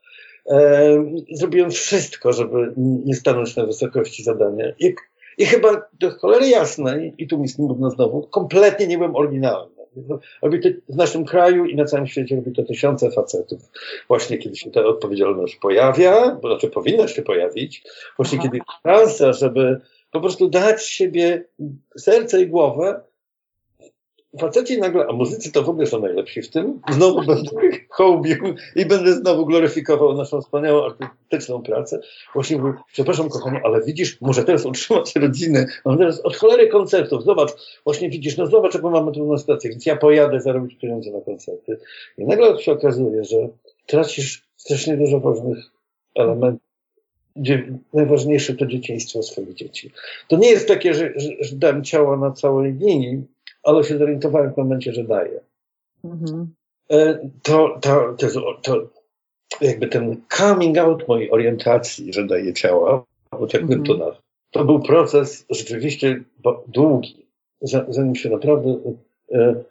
E, 0.50 1.06
zrobiłem 1.32 1.72
wszystko, 1.72 2.34
żeby 2.34 2.74
nie 2.78 3.16
stanąć 3.16 3.56
na 3.56 3.66
wysokości 3.66 4.24
zadania. 4.24 4.66
I, 4.80 4.96
i 5.38 5.46
chyba 5.46 5.90
do 6.00 6.12
cholery 6.12 6.48
jasnej, 6.48 7.14
i 7.18 7.28
tu 7.28 7.40
mi 7.40 7.48
smutno 7.48 7.90
znowu, 7.90 8.28
kompletnie 8.28 8.88
nie 8.88 8.98
byłem 8.98 9.16
oryginalny. 9.16 9.71
Robi 10.42 10.60
to 10.60 10.70
w 10.90 10.96
naszym 10.96 11.26
kraju 11.26 11.66
i 11.66 11.76
na 11.76 11.86
całym 11.86 12.08
świecie 12.08 12.36
robi 12.36 12.52
to 12.52 12.64
tysiące 12.64 13.12
facetów. 13.12 13.62
Właśnie 14.08 14.38
kiedy 14.38 14.56
się 14.56 14.72
ta 14.72 14.86
odpowiedzialność 14.86 15.56
pojawia, 15.56 16.38
bo 16.42 16.48
znaczy 16.48 16.68
powinna 16.68 17.08
się 17.08 17.22
pojawić, 17.22 17.84
właśnie 18.18 18.38
Aha. 18.40 18.48
kiedy 18.48 18.58
jest 18.58 18.70
szansa, 18.84 19.34
żeby 19.34 19.82
po 20.12 20.22
prostu 20.22 20.50
dać 20.50 20.86
siebie 20.86 21.46
serce 21.98 22.42
i 22.42 22.48
głowę, 22.48 23.02
faceci 24.40 24.80
nagle, 24.80 25.06
a 25.08 25.14
muzycy 25.14 25.52
to 25.52 25.64
w 25.64 25.70
ogóle 25.70 25.88
są 25.88 26.00
najlepsi 26.00 26.42
w 26.42 26.50
tym, 26.50 26.82
znowu 26.92 27.26
będę 27.28 27.52
hołbił 27.90 28.38
i 28.76 28.86
będę 28.86 29.14
znowu 29.14 29.46
gloryfikował 29.46 30.14
naszą 30.14 30.42
wspaniałą 30.42 30.86
artystyczną 30.86 31.64
pracę. 31.64 32.00
Właśnie 32.34 32.58
mówię, 32.58 32.74
przepraszam 32.94 33.30
kochanie, 33.30 33.62
ale 33.64 33.84
widzisz, 33.84 34.22
może 34.22 34.44
teraz 34.44 34.66
utrzymać 34.66 35.16
rodzinę, 35.16 35.66
mam 35.86 35.98
teraz 35.98 36.22
od 36.22 36.36
cholery 36.36 36.68
koncertów, 36.68 37.24
zobacz, 37.24 37.52
właśnie 37.84 38.10
widzisz, 38.10 38.38
no 38.38 38.48
zobacz, 38.48 38.74
jaką 38.74 38.92
mamy 38.92 39.12
trudną 39.12 39.38
stację, 39.38 39.70
więc 39.70 39.86
ja 39.86 39.96
pojadę 39.96 40.42
zarobić 40.42 40.78
pieniądze 40.80 41.12
na 41.12 41.22
koncerty. 41.22 41.78
I 42.18 42.26
nagle 42.26 42.60
się 42.60 42.72
okazuje, 42.72 43.24
że 43.24 43.38
tracisz 43.86 44.44
strasznie 44.58 44.98
dużo 44.98 45.20
ważnych 45.20 45.58
elementów 46.16 46.72
gdzie 47.36 47.80
najważniejsze 47.94 48.56
to 48.56 48.66
dzieciństwo 48.66 49.24
swoich 49.24 49.54
dzieci. 49.54 49.92
To 50.28 50.38
nie 50.38 50.50
jest 50.50 50.68
takie, 50.68 50.94
że, 50.94 51.14
że, 51.16 51.30
że 51.40 51.56
dam 51.56 51.84
ciało 51.84 52.18
na 52.18 52.32
całej 52.32 52.74
linii, 52.74 53.24
ale 53.64 53.84
się 53.84 53.98
zorientowałem 53.98 54.54
w 54.54 54.58
momencie, 54.58 54.94
że 54.94 55.04
daję. 55.04 55.40
Mhm. 56.04 56.54
E, 56.92 57.30
to, 57.44 57.80
to, 57.82 58.16
to, 58.18 58.28
to, 58.62 58.88
jakby 59.62 59.88
ten 59.88 60.22
coming 60.38 60.78
out 60.78 61.08
mojej 61.08 61.32
orientacji, 61.32 62.14
że 62.14 62.28
daję 62.28 62.54
ciała, 62.54 63.04
bo 63.40 63.48
tak 63.48 63.66
bym 63.66 63.84
to 63.84 63.94
mhm. 63.94 64.00
nazwał, 64.00 64.22
to 64.52 64.66
był 64.66 64.80
proces 64.80 65.46
rzeczywiście 65.50 66.24
długi, 66.68 67.26
zanim 67.90 68.16
się 68.16 68.30
naprawdę, 68.30 68.80
e, 69.32 69.64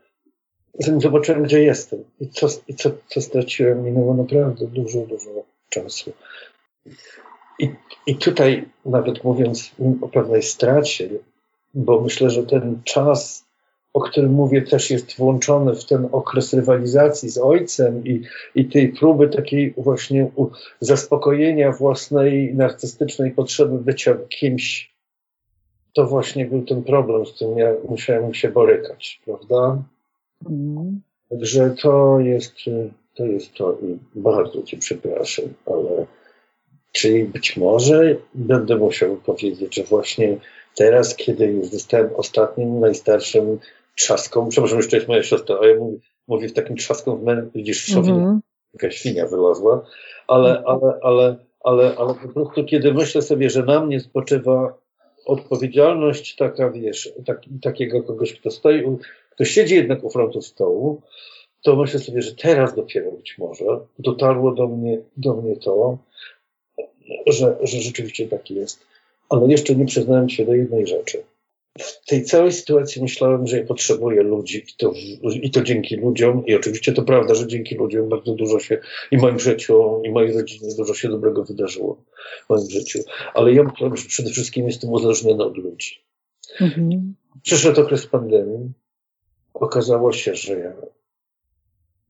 zanim 0.79 1.01
zobaczyłem, 1.01 1.43
gdzie 1.43 1.63
jestem 1.63 2.05
i 2.21 2.29
co, 2.29 2.47
i 2.69 2.75
co, 2.75 2.91
co 3.07 3.21
straciłem, 3.21 3.85
minęło 3.85 4.15
naprawdę 4.15 4.67
dużo, 4.67 5.01
dużo 5.01 5.31
czasu. 5.69 6.13
I, 7.59 7.71
I 8.07 8.17
tutaj 8.17 8.69
nawet 8.85 9.25
mówiąc 9.25 9.71
o 10.01 10.09
pewnej 10.09 10.43
stracie, 10.43 11.09
bo 11.75 12.01
myślę, 12.01 12.31
że 12.31 12.43
ten 12.43 12.81
czas, 12.85 13.45
o 13.93 14.01
którym 14.01 14.33
mówię, 14.33 14.63
też 14.63 14.91
jest 14.91 15.17
włączony 15.17 15.75
w 15.75 15.85
ten 15.85 16.09
okres 16.13 16.53
rywalizacji 16.53 17.31
z 17.31 17.39
ojcem 17.39 18.07
i, 18.07 18.23
i 18.55 18.65
tej 18.65 18.89
próby 18.89 19.29
takiej 19.29 19.75
właśnie 19.77 20.31
zaspokojenia 20.81 21.73
własnej 21.73 22.55
narcystycznej 22.55 23.31
potrzeby 23.31 23.79
bycia 23.79 24.17
kimś. 24.29 24.95
To 25.95 26.07
właśnie 26.07 26.47
był 26.47 26.63
ten 26.63 26.83
problem, 26.83 27.27
z 27.27 27.33
którym 27.33 27.59
ja 27.59 27.73
musiałem 27.89 28.35
się 28.35 28.49
borykać, 28.49 29.21
prawda? 29.25 29.83
Mm. 30.51 31.01
Także 31.31 31.75
to 31.83 32.21
jest, 32.21 32.55
to 33.15 33.27
jest 33.27 33.55
to 33.55 33.79
i 33.83 33.99
bardzo 34.15 34.63
Cię 34.63 34.77
przepraszam, 34.77 35.45
ale 35.67 36.07
czyli 36.93 37.25
być 37.25 37.57
może 37.57 38.17
będę 38.35 38.77
musiał 38.77 39.17
powiedzieć, 39.17 39.75
że 39.75 39.83
właśnie 39.83 40.37
teraz, 40.75 41.17
kiedy 41.17 41.47
już 41.47 41.67
zostałem 41.67 42.11
ostatnim, 42.17 42.81
najstarszym 42.81 43.59
trzaską, 44.01 44.49
przepraszam, 44.49 44.79
jeszcze 44.79 44.97
jest 44.97 45.09
moja 45.09 45.23
siostra, 45.23 45.57
a 45.63 45.67
ja 45.67 45.77
mówię, 45.77 45.99
mówię 46.29 46.49
w 46.49 46.53
takim 46.53 46.77
trzaską, 46.77 47.17
w 47.17 47.53
widzisz, 47.55 47.87
szowin, 47.87 48.15
mm 48.15 48.41
jakaś 48.75 48.97
świnia 48.97 49.27
wylazła, 49.27 49.85
ale, 50.29 50.63
ale, 50.67 50.99
ale, 51.03 51.37
ale, 51.65 51.97
ale 51.97 52.15
po 52.15 52.29
prostu 52.29 52.65
kiedy 52.65 52.95
myślę 52.95 53.23
sobie, 53.23 53.51
że 53.51 53.63
na 53.63 53.85
mnie 53.85 54.01
spoczywa 54.01 54.79
odpowiedzialność 55.27 56.37
taka, 56.37 56.71
wiesz, 56.71 57.13
tak, 57.27 57.41
takiego 57.63 58.03
kogoś, 58.03 58.41
kto 58.41 58.51
stoi, 58.51 58.83
kto 59.31 59.45
siedzi 59.45 59.75
jednak 59.75 60.05
u 60.05 60.11
frontu 60.11 60.43
stołu, 60.43 61.01
to 61.63 61.77
myślę 61.77 62.01
sobie, 62.01 62.23
że 62.23 62.35
teraz 62.35 62.75
dopiero 62.75 63.13
być 63.13 63.39
może 63.39 63.65
dotarło 63.99 64.53
do 64.53 64.69
mnie, 64.69 64.99
do 65.17 65.35
mnie 65.35 65.57
to, 65.57 65.99
że, 67.27 67.57
że 67.63 67.81
rzeczywiście 67.81 68.29
tak 68.29 68.51
jest. 68.51 68.87
Ale 69.29 69.49
jeszcze 69.49 69.75
nie 69.75 69.87
przyznałem 69.87 70.29
się 70.29 70.45
do 70.45 70.55
jednej 70.55 70.87
rzeczy. 70.87 71.23
W 71.79 72.07
tej 72.07 72.25
całej 72.25 72.53
sytuacji 72.53 73.03
myślałem, 73.03 73.47
że 73.47 73.59
ja 73.59 73.67
potrzebuję 73.67 74.23
ludzi 74.23 74.59
i 74.59 74.75
to, 74.79 74.93
i 75.43 75.51
to 75.51 75.63
dzięki 75.63 75.97
ludziom. 75.97 76.47
I 76.47 76.55
oczywiście 76.55 76.93
to 76.93 77.03
prawda, 77.03 77.35
że 77.35 77.47
dzięki 77.47 77.75
ludziom 77.75 78.09
bardzo 78.09 78.35
dużo 78.35 78.59
się 78.59 78.79
i 79.11 79.17
moim 79.17 79.39
życiu, 79.39 80.03
i 80.05 80.11
mojej 80.11 80.33
rodzinie 80.33 80.75
dużo 80.79 80.95
się 80.95 81.09
dobrego 81.09 81.45
wydarzyło 81.45 82.05
w 82.47 82.51
moim 82.51 82.71
życiu. 82.71 82.99
Ale 83.35 83.53
ja 83.53 83.63
myślałem, 83.63 83.97
że 83.97 84.09
przede 84.09 84.31
wszystkim 84.31 84.67
jestem 84.67 84.91
uzależniony 84.91 85.45
od 85.45 85.57
ludzi. 85.57 86.05
Mhm. 86.61 87.15
Przyszedł 87.43 87.81
okres 87.81 88.07
pandemii. 88.07 88.73
Okazało 89.55 90.13
się, 90.13 90.35
że 90.35 90.59
ja 90.59 90.73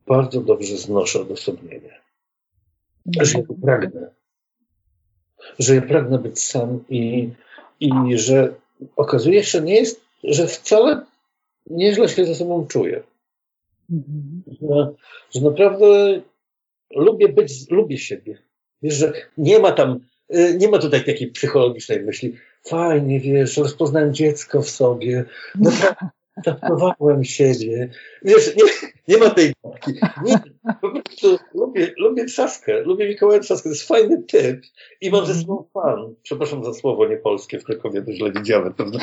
bardzo 0.07 0.41
dobrze 0.41 0.77
znoszę 0.77 1.21
odosobnienie. 1.21 2.01
Mhm. 3.07 3.27
Że 3.27 3.39
ja 3.39 3.45
pragnę 3.63 4.11
że 5.59 5.75
ja 5.75 5.83
pragnę 5.83 6.19
być 6.19 6.43
sam 6.43 6.85
i, 6.89 7.31
i 7.81 8.19
że 8.19 8.55
okazuje 8.97 9.45
się, 9.45 9.59
że 9.59 9.65
nie 9.65 9.75
jest, 9.75 10.01
że 10.25 10.47
wcale 10.47 11.03
nieźle 11.67 12.09
się 12.09 12.25
ze 12.25 12.35
sobą 12.35 12.67
czuję. 12.67 13.03
Mhm. 13.91 14.43
Że, 14.63 14.93
że 15.31 15.41
naprawdę 15.41 16.21
lubię 16.97 17.29
być, 17.29 17.71
lubię 17.71 17.99
siebie. 17.99 18.39
Wiesz, 18.83 18.95
że 18.95 19.13
nie 19.39 19.59
ma 19.59 19.73
tam, 19.73 20.01
y, 20.35 20.57
nie 20.59 20.69
ma 20.69 20.79
tutaj 20.79 21.05
takiej 21.05 21.29
psychologicznej 21.31 22.03
myśli, 22.03 22.37
fajnie, 22.67 23.21
wiesz, 23.21 23.57
rozpoznałem 23.57 24.15
dziecko 24.15 24.63
w 24.63 24.71
sobie, 24.71 25.25
Traktowałem 26.45 27.25
siebie. 27.25 27.91
Wiesz, 28.23 28.57
nie, 28.57 28.65
nie 29.09 29.17
ma 29.17 29.31
tej 29.31 29.53
babki. 29.65 29.93
Nie, 30.25 30.39
po 30.81 30.91
prostu 30.91 31.39
lubię, 31.55 31.93
lubię 31.97 32.25
trzaskę. 32.25 32.81
Lubię 32.81 33.09
Mikołaja 33.09 33.41
Trzaskę. 33.41 33.63
To 33.63 33.69
jest 33.69 33.89
fajny 33.89 34.23
typ. 34.23 34.61
I 35.01 35.11
mam 35.11 35.27
ze 35.27 35.35
sobą 35.35 35.65
fan. 35.75 36.15
Przepraszam 36.23 36.65
za 36.65 36.75
słowo 36.75 37.09
niepolskie 37.09 37.59
w 37.59 37.65
Krakowie, 37.65 38.03
to 38.03 38.13
źle 38.13 38.33
widziałem, 38.33 38.75
prawda? 38.75 38.99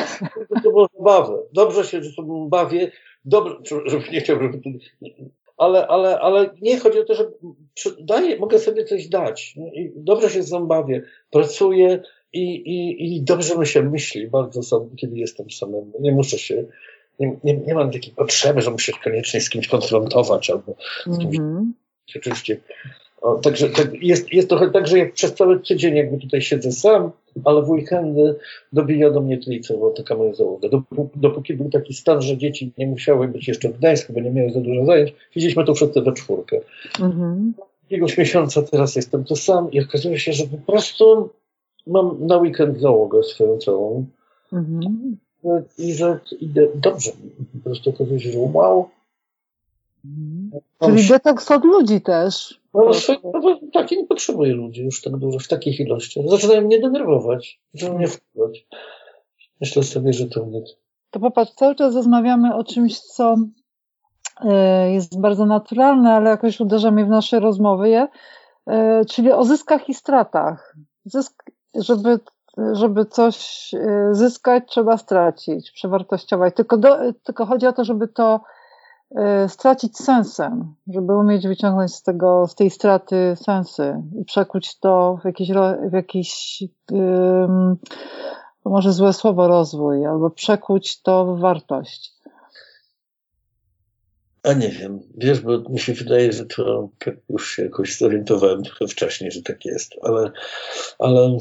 To 0.64 0.70
było 0.70 0.88
zabawę. 0.98 1.38
Dobrze 1.54 1.84
się 1.84 2.04
ze 2.04 2.12
sobą 2.12 2.50
bawię. 2.50 2.92
Dobrze, 3.26 3.56
żeby 3.86 4.04
nie 4.12 4.22
chciał, 4.22 4.40
żeby... 4.42 4.62
Ale, 5.58 5.88
ale, 5.88 6.20
ale 6.20 6.50
nie 6.62 6.80
chodzi 6.80 7.00
o 7.00 7.06
to, 7.06 7.16
że 7.16 7.26
daję, 8.00 8.40
mogę 8.40 8.60
sobie 8.60 8.86
coś 8.86 9.08
dać. 9.08 9.56
I 9.74 9.92
dobrze 9.96 10.30
się 10.30 10.44
z 10.44 10.50
sobą 10.50 10.66
bawię. 10.66 11.04
Pracuję 11.32 12.02
i, 12.34 12.56
i, 12.56 13.16
i 13.16 13.22
dobrze 13.22 13.58
mi 13.58 13.68
się 13.68 13.84
myśli 13.84 14.28
bardzo 14.28 14.64
sam, 14.64 14.96
kiedy 14.96 15.18
jestem 15.18 15.52
samemu. 15.52 15.94
Nie 16.00 16.12
muszę 16.12 16.38
się 16.38 16.66
nie, 17.20 17.38
nie, 17.44 17.58
nie 17.58 17.74
mam 17.74 17.92
takiej 17.92 18.14
potrzeby, 18.14 18.62
że 18.62 18.72
muszę 18.72 18.92
się 18.92 18.98
koniecznie 19.04 19.42
z 19.42 19.50
kimś 19.50 19.68
konfrontować 19.68 20.50
albo 20.50 20.76
z 21.06 21.20
kimś. 21.20 21.38
Mm 21.38 21.56
-hmm. 21.56 21.72
Oczywiście. 22.16 22.58
O, 23.22 23.36
także 23.36 23.70
tak, 23.70 24.04
jest, 24.04 24.34
jest 24.34 24.50
trochę 24.50 24.72
tak, 24.72 24.88
że 24.88 24.98
jak 24.98 25.14
przez 25.14 25.34
cały 25.34 25.60
tydzień 25.60 25.96
jakby 25.96 26.18
tutaj 26.18 26.42
siedzę 26.42 26.72
sam, 26.72 27.12
ale 27.46 27.62
w 27.62 27.70
weekendy 27.70 28.36
dobija 28.74 29.12
do 29.12 29.22
mnie 29.22 29.38
tlicowo 29.38 29.90
taka 29.90 30.16
moja 30.16 30.34
załoga. 30.34 30.70
Dopóki, 30.70 31.20
dopóki 31.20 31.54
był 31.54 31.70
taki 31.70 31.94
stan, 31.94 32.22
że 32.22 32.38
dzieci 32.38 32.72
nie 32.78 32.88
musiały 32.88 33.28
być 33.28 33.48
jeszcze 33.48 33.70
w 33.70 33.78
Gdańsku, 33.78 34.14
bo 34.14 34.20
nie 34.20 34.32
miały 34.32 34.52
za 34.52 34.60
dużo 34.60 34.86
zajęć, 34.86 35.14
siedzieliśmy 35.32 35.66
tu 35.66 35.76
wszyscy 35.76 36.02
we 36.02 36.14
czwórkę. 36.14 36.60
Mm 37.00 37.54
Jakiegoś 37.84 38.18
miesiąca 38.18 38.62
teraz 38.62 38.96
jestem 38.96 39.24
tu 39.24 39.36
sam 39.36 39.72
i 39.72 39.82
okazuje 39.82 40.20
się, 40.20 40.34
że 40.34 40.44
po 40.48 40.72
prostu 40.72 41.30
mam 41.88 42.28
na 42.28 42.38
weekend 42.38 42.80
załogę 42.80 43.24
swoją 43.24 43.58
całą. 43.58 44.06
Mm 44.54 45.18
i 45.78 45.94
że 45.94 46.20
idę 46.40 46.68
dobrze. 46.76 47.12
Po 47.54 47.70
prostu 47.70 47.94
się, 48.20 48.32
że 48.32 48.40
wow. 48.40 48.90
Czyli 50.82 51.08
detoks 51.08 51.52
od 51.52 51.64
ludzi 51.64 52.02
też. 52.02 52.62
No, 52.74 52.92
no, 53.34 53.60
tak, 53.74 53.92
nie 53.92 54.06
potrzebuję 54.06 54.54
ludzi 54.54 54.84
już 54.84 55.02
tak 55.02 55.18
dużo, 55.18 55.40
w 55.40 55.48
takich 55.48 55.80
ilościach. 55.80 56.30
Zaczynają 56.30 56.62
mnie 56.62 56.80
denerwować, 56.80 57.60
zaczynają 57.74 57.98
mnie 57.98 58.08
wpływać. 58.08 58.68
Myślę 59.62 59.84
sobie, 59.84 60.14
że 60.14 60.28
to 60.28 60.46
mnie... 60.46 60.62
To 61.12 61.20
popatrz, 61.20 61.52
cały 61.52 61.76
czas 61.76 61.96
rozmawiamy 61.96 62.56
o 62.56 62.64
czymś, 62.64 63.00
co 63.00 63.36
e, 64.46 64.92
jest 64.94 65.20
bardzo 65.20 65.46
naturalne, 65.46 66.14
ale 66.14 66.30
jakoś 66.30 66.60
uderza 66.60 66.92
mnie 66.92 67.06
w 67.06 67.10
nasze 67.10 67.40
rozmowy, 67.40 68.08
e, 68.68 69.06
czyli 69.06 69.32
o 69.32 69.44
zyskach 69.44 69.90
i 69.90 69.94
stratach. 69.94 70.76
Zysk, 71.06 71.44
żeby 71.76 72.20
żeby 72.74 73.06
coś 73.06 73.70
y, 73.74 74.10
zyskać, 74.12 74.64
trzeba 74.68 74.98
stracić, 74.98 75.72
przewartościować. 75.72 76.56
Tylko, 76.56 76.78
do, 76.78 76.98
tylko 77.24 77.46
chodzi 77.46 77.68
o 77.68 77.74
to, 77.74 77.84
żeby 77.84 78.08
to 78.08 78.42
y, 79.12 79.50
stracić 79.50 79.98
sensem, 79.98 80.76
żeby 80.88 81.18
umieć 81.18 81.48
wyciągnąć 81.48 81.96
z 81.96 82.04
tego, 82.04 82.48
z 82.48 82.56
tej 82.56 82.70
straty 82.70 83.36
sensy 83.36 84.02
i 84.22 84.26
przekuć 84.26 84.80
to 84.80 85.20
w 85.22 85.26
jakiś, 85.26 85.50
w 85.90 85.94
jakiś 85.94 86.64
może 88.66 88.94
złe 88.94 89.14
słowo 89.14 89.48
rozwój, 89.48 90.06
albo 90.06 90.30
przekuć 90.30 91.02
to 91.02 91.26
w 91.26 91.40
wartość. 91.40 92.12
A 94.44 94.54
nie 94.54 94.70
wiem, 94.70 95.00
wiesz, 95.18 95.42
bo 95.42 95.60
mi 95.70 95.80
się 95.80 95.94
wydaje, 95.94 96.32
że 96.32 96.46
to 96.46 96.90
już 97.30 97.52
się 97.52 97.64
jakoś 97.64 97.98
zorientowałem 97.98 98.64
trochę 98.64 98.88
wcześniej, 98.88 99.32
że 99.32 99.42
tak 99.42 99.66
jest, 99.66 99.94
ale, 100.02 100.32
ale 101.00 101.38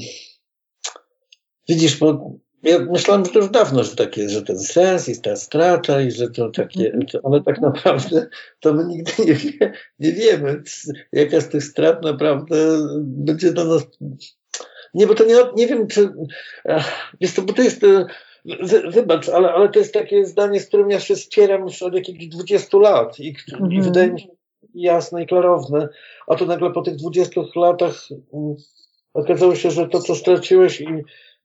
Widzisz, 1.69 1.99
bo 1.99 2.31
ja 2.63 2.79
myślałem, 2.79 3.25
że 3.25 3.31
to 3.31 3.39
już 3.39 3.49
dawno, 3.49 3.85
że 3.85 3.97
tak 3.97 4.17
jest, 4.17 4.35
że 4.35 4.43
ten 4.43 4.59
sens 4.59 5.09
jest 5.09 5.25
ta 5.25 5.37
strata 5.37 6.01
i 6.01 6.11
że 6.11 6.31
to 6.31 6.51
takie, 6.51 6.93
mhm. 6.93 7.25
ale 7.25 7.43
tak 7.43 7.61
naprawdę 7.61 8.27
to 8.61 8.75
my 8.75 8.85
nigdy 8.85 9.13
nie, 9.27 9.35
wie, 9.35 9.73
nie 9.99 10.13
wiemy, 10.13 10.63
jaka 11.13 11.41
z 11.41 11.49
tych 11.49 11.65
strat 11.65 12.03
naprawdę 12.03 12.57
będzie 13.01 13.53
do 13.53 13.65
nas. 13.65 13.87
Nie, 14.95 15.07
bo 15.07 15.15
to 15.15 15.25
nie, 15.25 15.35
nie 15.57 15.67
wiem, 15.67 15.87
czy. 15.87 16.13
Wiesz, 17.21 17.35
to, 17.35 17.43
bo 17.43 17.53
to 17.53 17.63
jest. 17.63 17.81
Wybacz, 18.89 19.29
ale, 19.29 19.53
ale 19.53 19.69
to 19.69 19.79
jest 19.79 19.95
takie 19.95 20.27
zdanie, 20.27 20.61
z 20.61 20.67
którym 20.67 20.91
ja 20.91 21.01
się 21.01 21.17
spieram 21.17 21.63
już 21.63 21.83
od 21.83 21.95
jakichś 21.95 22.27
20 22.27 22.79
lat 22.79 23.21
i, 23.21 23.37
mhm. 23.53 23.73
i 23.73 23.83
wydaje 23.83 24.13
mi 24.13 24.21
się 24.21 24.29
jasne 24.75 25.23
i 25.23 25.27
klarowne, 25.27 25.89
a 26.27 26.35
to 26.35 26.47
nagle 26.47 26.73
po 26.73 26.83
tych 26.83 26.97
20 26.97 27.41
latach 27.57 28.09
um, 28.31 28.57
okazało 29.15 29.55
się, 29.55 29.71
że 29.71 29.89
to, 29.89 30.01
co 30.01 30.15
straciłeś 30.15 30.81
i 30.81 30.87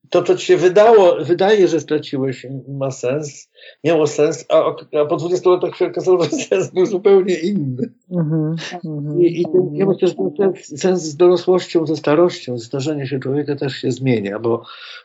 to, 0.10 0.24
co 0.24 0.36
ci 0.36 0.46
się 0.46 0.58
wydało, 0.58 1.16
wydaje, 1.26 1.68
że 1.68 1.80
straciłeś, 1.80 2.48
ma 2.68 2.92
sens, 2.92 3.50
miało 3.84 4.08
sens, 4.08 4.46
a, 4.50 4.76
a 5.02 5.06
po 5.06 5.18
20 5.18 5.50
latach 5.50 5.76
się 5.76 5.88
okazało, 5.88 6.24
że 6.24 6.30
sens 6.30 6.72
był 6.72 6.86
zupełnie 6.86 7.36
inny. 7.36 7.90
Mm 8.12 8.30
-hmm, 8.30 9.22
I, 9.22 9.42
i 9.42 9.46
ten, 9.46 9.76
ja 9.76 9.86
myślę, 9.86 10.08
że 10.08 10.16
ten 10.38 10.54
sens 10.78 11.04
z 11.04 11.16
dorosłością, 11.16 11.88
ze 11.88 11.96
starością, 11.96 12.58
ze 12.58 12.66
starzeniem 12.66 13.08
się 13.08 13.20
człowieka 13.20 13.56
też 13.56 13.74
się 13.74 13.92
zmienia, 13.92 14.40
bo, 14.40 14.64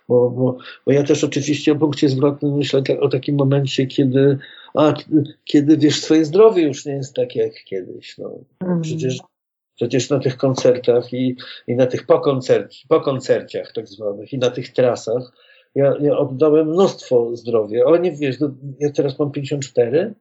bo, 0.09 0.31
bo, 0.31 0.57
bo 0.87 0.93
ja 0.93 1.03
też 1.03 1.25
oczywiście 1.25 1.73
o 1.73 1.77
punkcie 1.77 2.09
zwrotnym 2.09 2.57
myślę 2.57 2.83
o 3.01 3.09
takim 3.09 3.37
momencie, 3.37 3.87
kiedy, 3.87 4.39
a, 4.75 4.95
kiedy 5.45 5.77
wiesz, 5.77 6.03
swoje 6.03 6.25
zdrowie 6.25 6.63
już 6.63 6.87
nie 6.87 6.93
jest 6.93 7.15
takie 7.15 7.41
jak 7.41 7.65
kiedyś. 7.65 8.19
No. 8.19 8.31
-hmm. 8.65 8.81
Przecież 8.81 9.19
Przecież 9.77 10.11
na 10.11 10.19
tych 10.19 10.37
koncertach 10.37 11.13
i, 11.13 11.37
i 11.67 11.77
na 11.77 11.87
tych 11.87 12.07
pokoncerci, 12.07 12.89
pokoncerciach 12.89 13.73
tak 13.73 13.89
zwanych 13.89 14.33
i 14.33 14.39
na 14.39 14.51
tych 14.51 14.73
trasach 14.73 15.33
ja, 15.77 15.95
ja 16.01 16.19
oddałem 16.19 16.69
mnóstwo 16.69 17.37
zdrowia, 17.37 17.85
ale 17.87 18.01
nie 18.01 18.13
wiesz, 18.13 18.39
do, 18.39 18.51
ja 18.81 18.91
teraz 18.93 19.19
mam 19.19 19.31
54, 19.31 20.15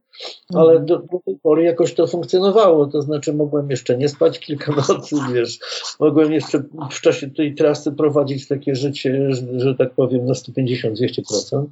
ale 0.54 0.72
Mhm. 0.72 0.86
do, 0.86 0.98
do 0.98 1.20
tej 1.26 1.40
pory 1.40 1.64
jakoś 1.64 1.94
to 1.94 2.08
funkcjonowało, 2.08 2.86
to 2.88 3.02
znaczy 3.02 3.34
mogłem 3.34 3.70
jeszcze 3.70 3.98
nie 3.98 4.10
spać 4.10 4.40
kilka 4.40 4.72
nocy, 4.90 5.16
wiesz, 5.34 5.60
mogłem 6.00 6.34
jeszcze 6.34 6.64
w 6.92 7.02
czasie 7.02 7.30
tej 7.30 7.56
trasy 7.56 7.92
prowadzić 7.92 8.48
takie 8.48 8.76
życie, 8.76 9.34
że, 9.34 9.60
że 9.60 9.76
tak 9.76 9.94
powiem, 9.94 10.26
na 10.26 10.34
150-200%, 10.34 11.66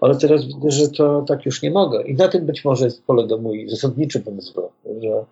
ale 0.00 0.16
teraz 0.16 0.46
widzę, 0.46 0.70
że 0.70 0.88
to 0.88 1.24
tak 1.28 1.46
już 1.46 1.62
nie 1.62 1.70
mogę 1.70 2.02
i 2.02 2.14
na 2.14 2.28
tym 2.28 2.46
być 2.46 2.64
może 2.64 2.88
polega 3.06 3.36
mój 3.36 3.68
zasadniczy 3.68 4.20
pomysł, 4.20 4.60
że, 5.02 5.24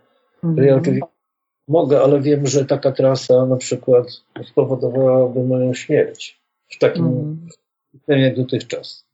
że 0.57 0.65
ja 0.67 0.77
oczywiście 0.77 1.22
mogę, 1.69 2.01
ale 2.03 2.21
wiem, 2.21 2.47
że 2.47 2.65
taka 2.65 2.93
trasa 2.93 3.47
na 3.47 3.57
przykład 3.57 4.07
spowodowałaby 4.45 5.45
moją 5.45 5.75
śmierć 5.75 6.41
w 6.69 6.79
takim 6.79 7.07
Mhm. 7.07 7.49
jak 8.21 8.37
dotychczas, 8.37 9.05